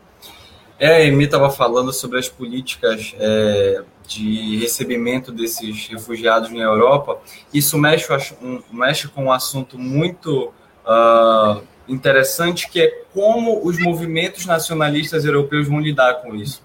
[0.78, 7.18] É, a Emi estava falando sobre as políticas é, de recebimento desses refugiados na Europa.
[7.52, 10.52] Isso mexe, um, mexe com um assunto muito
[10.84, 16.62] uh, interessante, que é como os movimentos nacionalistas europeus vão lidar com isso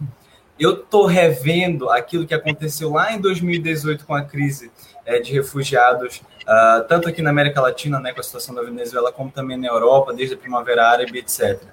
[0.61, 4.71] eu estou revendo aquilo que aconteceu lá em 2018 com a crise
[5.03, 9.11] é, de refugiados, uh, tanto aqui na América Latina, né, com a situação da Venezuela,
[9.11, 11.63] como também na Europa, desde a Primavera Árabe, etc.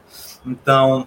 [0.47, 1.07] Então,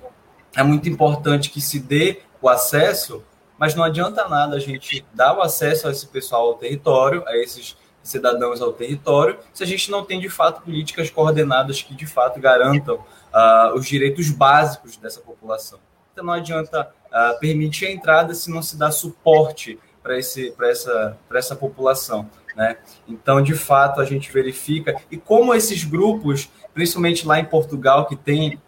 [0.56, 3.24] é muito importante que se dê o acesso,
[3.58, 7.36] mas não adianta nada a gente dar o acesso a esse pessoal ao território, a
[7.36, 12.06] esses cidadãos ao território, se a gente não tem de fato políticas coordenadas que de
[12.06, 15.80] fato garantam uh, os direitos básicos dessa população.
[16.12, 21.56] Então não adianta uh, permitir a entrada se não se dá suporte para essa, essa
[21.56, 22.30] população.
[22.56, 22.78] Né?
[23.08, 25.00] Então, de fato, a gente verifica.
[25.10, 28.60] E como esses grupos, principalmente lá em Portugal, que tem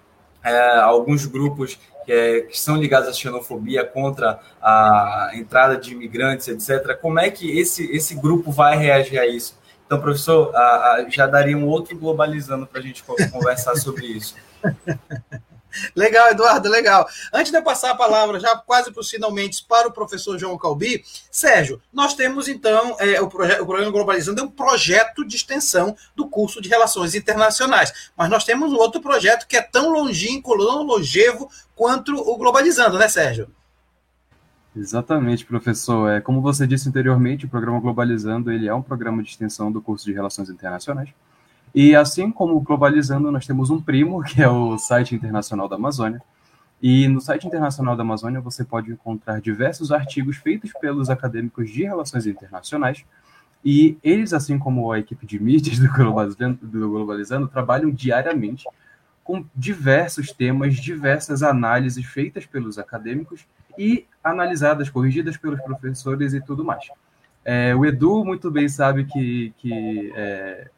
[0.44, 6.48] é, alguns grupos que, é, que, são ligados à xenofobia contra a entrada de imigrantes,
[6.48, 9.58] etc., como é que esse, esse grupo vai reagir a isso?
[9.86, 10.52] Então, professor,
[11.10, 14.36] já daria um outro globalizando para a gente conversar sobre isso.
[15.96, 17.08] Legal, Eduardo, legal.
[17.32, 20.58] Antes de eu passar a palavra, já quase para os finalmente, para o professor João
[20.58, 25.96] Calbi, Sérgio, nós temos então é, o, o programa Globalizando é um projeto de extensão
[26.16, 30.58] do curso de Relações Internacionais, mas nós temos um outro projeto que é tão longínquo,
[30.58, 33.50] tão longevo quanto o Globalizando, né, Sérgio?
[34.76, 36.10] Exatamente, professor.
[36.10, 39.82] É, como você disse anteriormente, o programa Globalizando ele é um programa de extensão do
[39.82, 41.10] curso de Relações Internacionais.
[41.74, 46.22] E assim como Globalizando, nós temos um primo, que é o site internacional da Amazônia.
[46.82, 51.84] E no site internacional da Amazônia você pode encontrar diversos artigos feitos pelos acadêmicos de
[51.84, 53.06] relações internacionais.
[53.66, 58.68] E eles, assim como a equipe de mídias do Globalizando, do Globalizando trabalham diariamente
[59.24, 63.46] com diversos temas, diversas análises feitas pelos acadêmicos
[63.78, 66.86] e analisadas, corrigidas pelos professores e tudo mais.
[67.46, 70.70] É, o Edu muito bem sabe que, que é,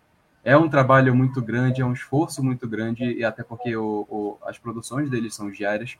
[0.45, 4.37] é um trabalho muito grande, é um esforço muito grande, e até porque o, o,
[4.45, 5.97] as produções deles são diárias.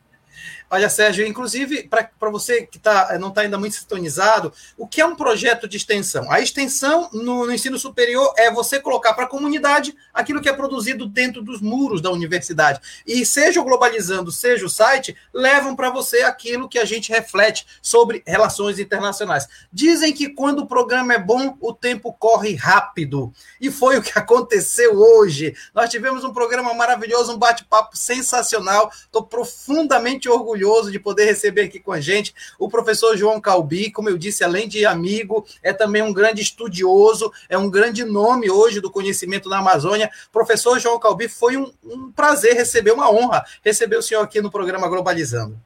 [0.68, 5.06] Olha, Sérgio, inclusive, para você que tá, não está ainda muito sintonizado, o que é
[5.06, 6.30] um projeto de extensão?
[6.30, 10.52] A extensão no, no ensino superior é você colocar para a comunidade aquilo que é
[10.52, 12.80] produzido dentro dos muros da universidade.
[13.06, 17.66] E seja o Globalizando, seja o site, levam para você aquilo que a gente reflete
[17.80, 19.46] sobre relações internacionais.
[19.72, 23.32] Dizem que quando o programa é bom, o tempo corre rápido.
[23.60, 25.54] E foi o que aconteceu hoje.
[25.74, 28.90] Nós tivemos um programa maravilhoso, um bate-papo sensacional.
[28.92, 34.08] Estou profundamente orgulhoso de poder receber aqui com a gente o professor João Calbi, como
[34.08, 38.80] eu disse, além de amigo, é também um grande estudioso, é um grande nome hoje
[38.80, 40.10] do conhecimento na Amazônia.
[40.32, 44.50] Professor João Calbi, foi um, um prazer receber, uma honra receber o senhor aqui no
[44.50, 45.58] programa Globalizando.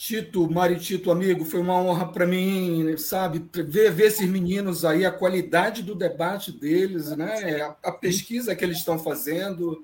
[0.00, 5.04] Tito, Mário Tito, amigo, foi uma honra para mim, sabe, ver, ver esses meninos aí,
[5.04, 7.60] a qualidade do debate deles, né?
[7.60, 9.82] a, a pesquisa que eles estão fazendo,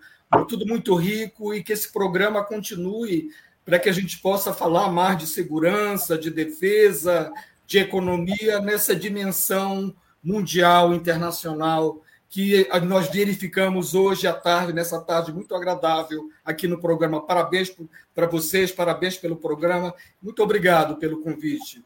[0.48, 3.28] tudo muito rico e que esse programa continue
[3.66, 7.32] para que a gente possa falar mais de segurança, de defesa,
[7.66, 9.92] de economia nessa dimensão
[10.22, 17.20] mundial, internacional, que nós verificamos hoje à tarde, nessa tarde muito agradável aqui no programa.
[17.20, 17.74] Parabéns
[18.14, 19.92] para vocês, parabéns pelo programa.
[20.22, 21.84] Muito obrigado pelo convite.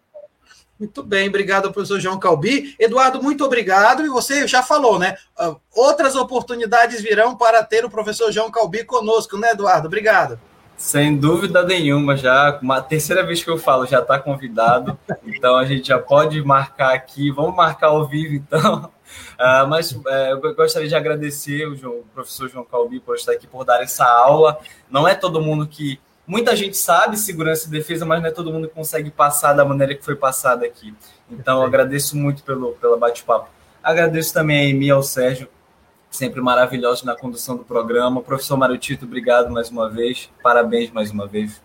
[0.78, 2.74] Muito bem, obrigado, professor João Calbi.
[2.78, 4.05] Eduardo, muito obrigado.
[4.05, 5.16] E você já falou, né?
[5.37, 9.87] Ah, outras oportunidades virão para ter o professor João Calbi conosco, né, Eduardo?
[9.87, 10.41] Obrigado.
[10.81, 14.99] Sem dúvida nenhuma, já uma terceira vez que eu falo, já está convidado.
[15.26, 17.31] Então a gente já pode marcar aqui.
[17.31, 18.91] Vamos marcar ao vivo, então.
[19.35, 23.33] Uh, mas é, eu gostaria de agradecer o, João, o professor João Calbi por estar
[23.33, 24.59] aqui, por dar essa aula.
[24.91, 28.51] Não é todo mundo que muita gente sabe segurança e defesa, mas não é todo
[28.51, 30.95] mundo que consegue passar da maneira que foi passada aqui.
[31.31, 33.51] Então, agradeço muito pelo, pelo bate-papo.
[33.83, 35.47] Agradeço também a Emi e ao Sérgio,
[36.11, 38.20] sempre maravilhosos na condução do programa.
[38.20, 40.30] Professor Mário Tito, obrigado mais uma vez.
[40.42, 41.62] Parabéns mais uma vez.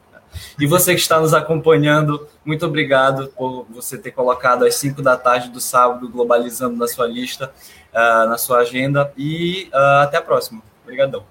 [0.59, 5.17] E você que está nos acompanhando, muito obrigado por você ter colocado às 5 da
[5.17, 7.53] tarde do sábado, globalizando na sua lista,
[7.93, 9.11] uh, na sua agenda.
[9.17, 10.61] E uh, até a próxima.
[10.83, 11.25] Obrigadão.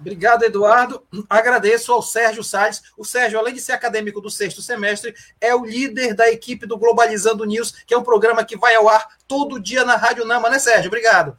[0.00, 1.00] Obrigado, Eduardo.
[1.30, 2.82] Agradeço ao Sérgio Salles.
[2.98, 6.76] O Sérgio, além de ser acadêmico do sexto semestre, é o líder da equipe do
[6.76, 10.50] Globalizando News, que é um programa que vai ao ar todo dia na Rádio Nama,
[10.50, 10.88] né, Sérgio?
[10.88, 11.38] Obrigado.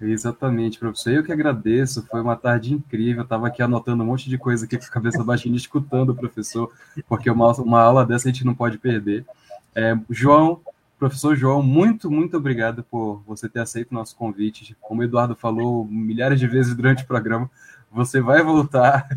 [0.00, 1.12] Exatamente, professor.
[1.12, 2.06] Eu que agradeço.
[2.06, 3.22] Foi uma tarde incrível.
[3.24, 6.72] Estava aqui anotando um monte de coisa aqui com a cabeça baixinha, escutando o professor,
[7.08, 9.26] porque uma, uma aula dessa a gente não pode perder.
[9.74, 10.60] É, João,
[10.98, 14.76] Professor João, muito, muito obrigado por você ter aceito o nosso convite.
[14.80, 17.48] Como o Eduardo falou milhares de vezes durante o programa,
[17.90, 19.08] você vai voltar.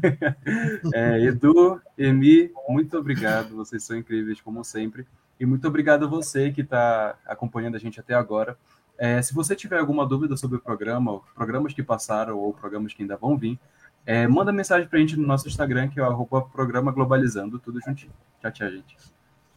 [0.93, 3.55] É, Edu, Emi, muito obrigado.
[3.55, 5.05] Vocês são incríveis, como sempre.
[5.39, 8.57] E muito obrigado a você que está acompanhando a gente até agora.
[9.04, 13.02] É, se você tiver alguma dúvida sobre o programa, programas que passaram ou programas que
[13.02, 13.60] ainda vão vir,
[14.06, 17.82] é, manda mensagem para a gente no nosso Instagram, que é o programa Globalizando, tudo
[17.82, 18.14] juntinho.
[18.39, 18.95] Tchau, tchau, gente.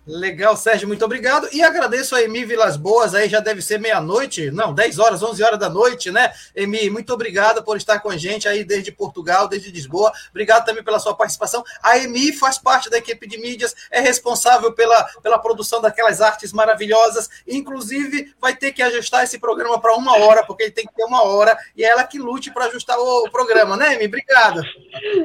[0.07, 1.49] Legal, Sérgio, muito obrigado.
[1.51, 5.43] E agradeço a Emi Vilas Boas, aí já deve ser meia-noite, não, 10 horas, 11
[5.43, 6.31] horas da noite, né?
[6.55, 10.13] Emi, muito obrigado por estar com a gente aí desde Portugal, desde Lisboa.
[10.31, 11.65] Obrigado também pela sua participação.
[11.83, 16.53] A Emi faz parte da equipe de mídias, é responsável pela, pela produção daquelas artes
[16.53, 17.31] maravilhosas.
[17.49, 21.05] Inclusive, vai ter que ajustar esse programa para uma hora, porque ele tem que ter
[21.05, 24.05] uma hora, e é ela que lute para ajustar o, o, programa, né, Emi?
[24.05, 24.61] Obrigado.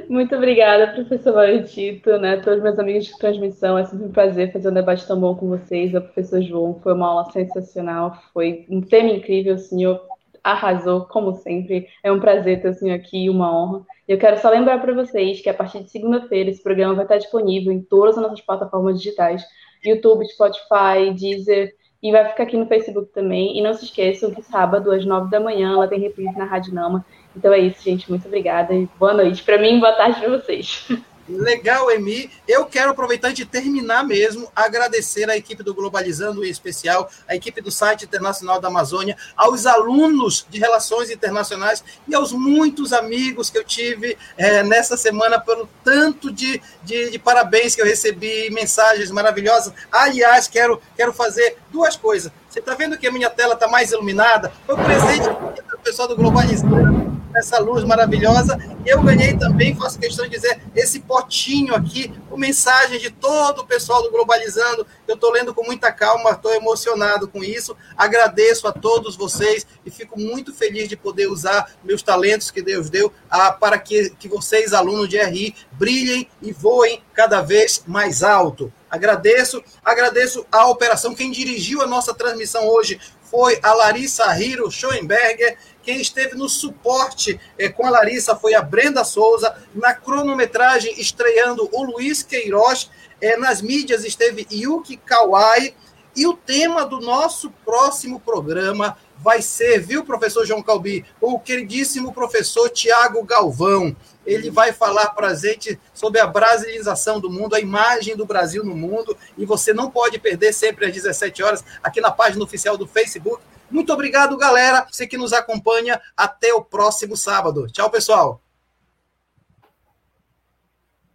[0.07, 2.37] Muito obrigada, professor Valentito, né?
[2.37, 5.47] Todos meus amigos de transmissão, é sempre um prazer fazer um debate tão bom com
[5.47, 6.79] vocês, o professor João.
[6.81, 10.01] Foi uma aula sensacional, foi um tema incrível, o senhor
[10.43, 11.87] arrasou, como sempre.
[12.03, 13.85] É um prazer ter o senhor aqui, uma honra.
[14.07, 17.17] Eu quero só lembrar para vocês que a partir de segunda-feira esse programa vai estar
[17.17, 19.43] disponível em todas as nossas plataformas digitais:
[19.83, 21.75] YouTube, Spotify, Deezer.
[22.01, 23.57] E vai ficar aqui no Facebook também.
[23.57, 26.73] E não se esqueçam que sábado, às nove da manhã, ela tem reprise na Rádio
[26.73, 27.05] Nama.
[27.35, 28.09] Então é isso, gente.
[28.09, 30.87] Muito obrigada e boa noite para mim boa tarde para vocês.
[31.29, 32.31] Legal, Emi.
[32.47, 37.61] Eu quero aproveitar de terminar mesmo, agradecer a equipe do Globalizando, em especial, a equipe
[37.61, 43.59] do site internacional da Amazônia, aos alunos de Relações Internacionais e aos muitos amigos que
[43.59, 49.11] eu tive é, nessa semana, pelo tanto de, de, de, parabéns que eu recebi, mensagens
[49.11, 49.71] maravilhosas.
[49.91, 52.31] Aliás, quero, quero fazer duas coisas.
[52.59, 54.51] Você está vendo que a minha tela está mais iluminada?
[54.65, 58.59] Foi um presente do pessoal do Globalizando essa luz maravilhosa.
[58.85, 63.65] Eu ganhei também, faço questão de dizer, esse potinho aqui, com mensagem de todo o
[63.65, 64.85] pessoal do Globalizando.
[65.07, 67.77] Eu estou lendo com muita calma, estou emocionado com isso.
[67.95, 72.89] Agradeço a todos vocês e fico muito feliz de poder usar meus talentos que Deus
[72.89, 78.21] deu a, para que, que vocês, alunos de RI, brilhem e voem cada vez mais
[78.21, 78.69] alto.
[78.89, 81.13] Agradeço, agradeço a operação.
[81.13, 85.57] Quem dirigiu a nossa transmissão hoje foi a Larissa Hiro Schoenberger.
[85.83, 89.55] Quem esteve no suporte eh, com a Larissa foi a Brenda Souza.
[89.73, 92.89] Na cronometragem, estreando o Luiz Queiroz.
[93.21, 95.75] Eh, nas mídias esteve Yuki Kawai.
[96.15, 102.13] E o tema do nosso próximo programa vai ser, viu, professor João Calbi, o queridíssimo
[102.13, 103.95] professor Tiago Galvão.
[104.29, 108.63] Ele vai falar para a gente sobre a brasilização do mundo, a imagem do Brasil
[108.63, 112.77] no mundo, e você não pode perder sempre às 17 horas aqui na página oficial
[112.77, 113.41] do Facebook.
[113.71, 116.01] Muito obrigado, galera, você que nos acompanha.
[116.17, 117.67] Até o próximo sábado.
[117.67, 118.41] Tchau, pessoal.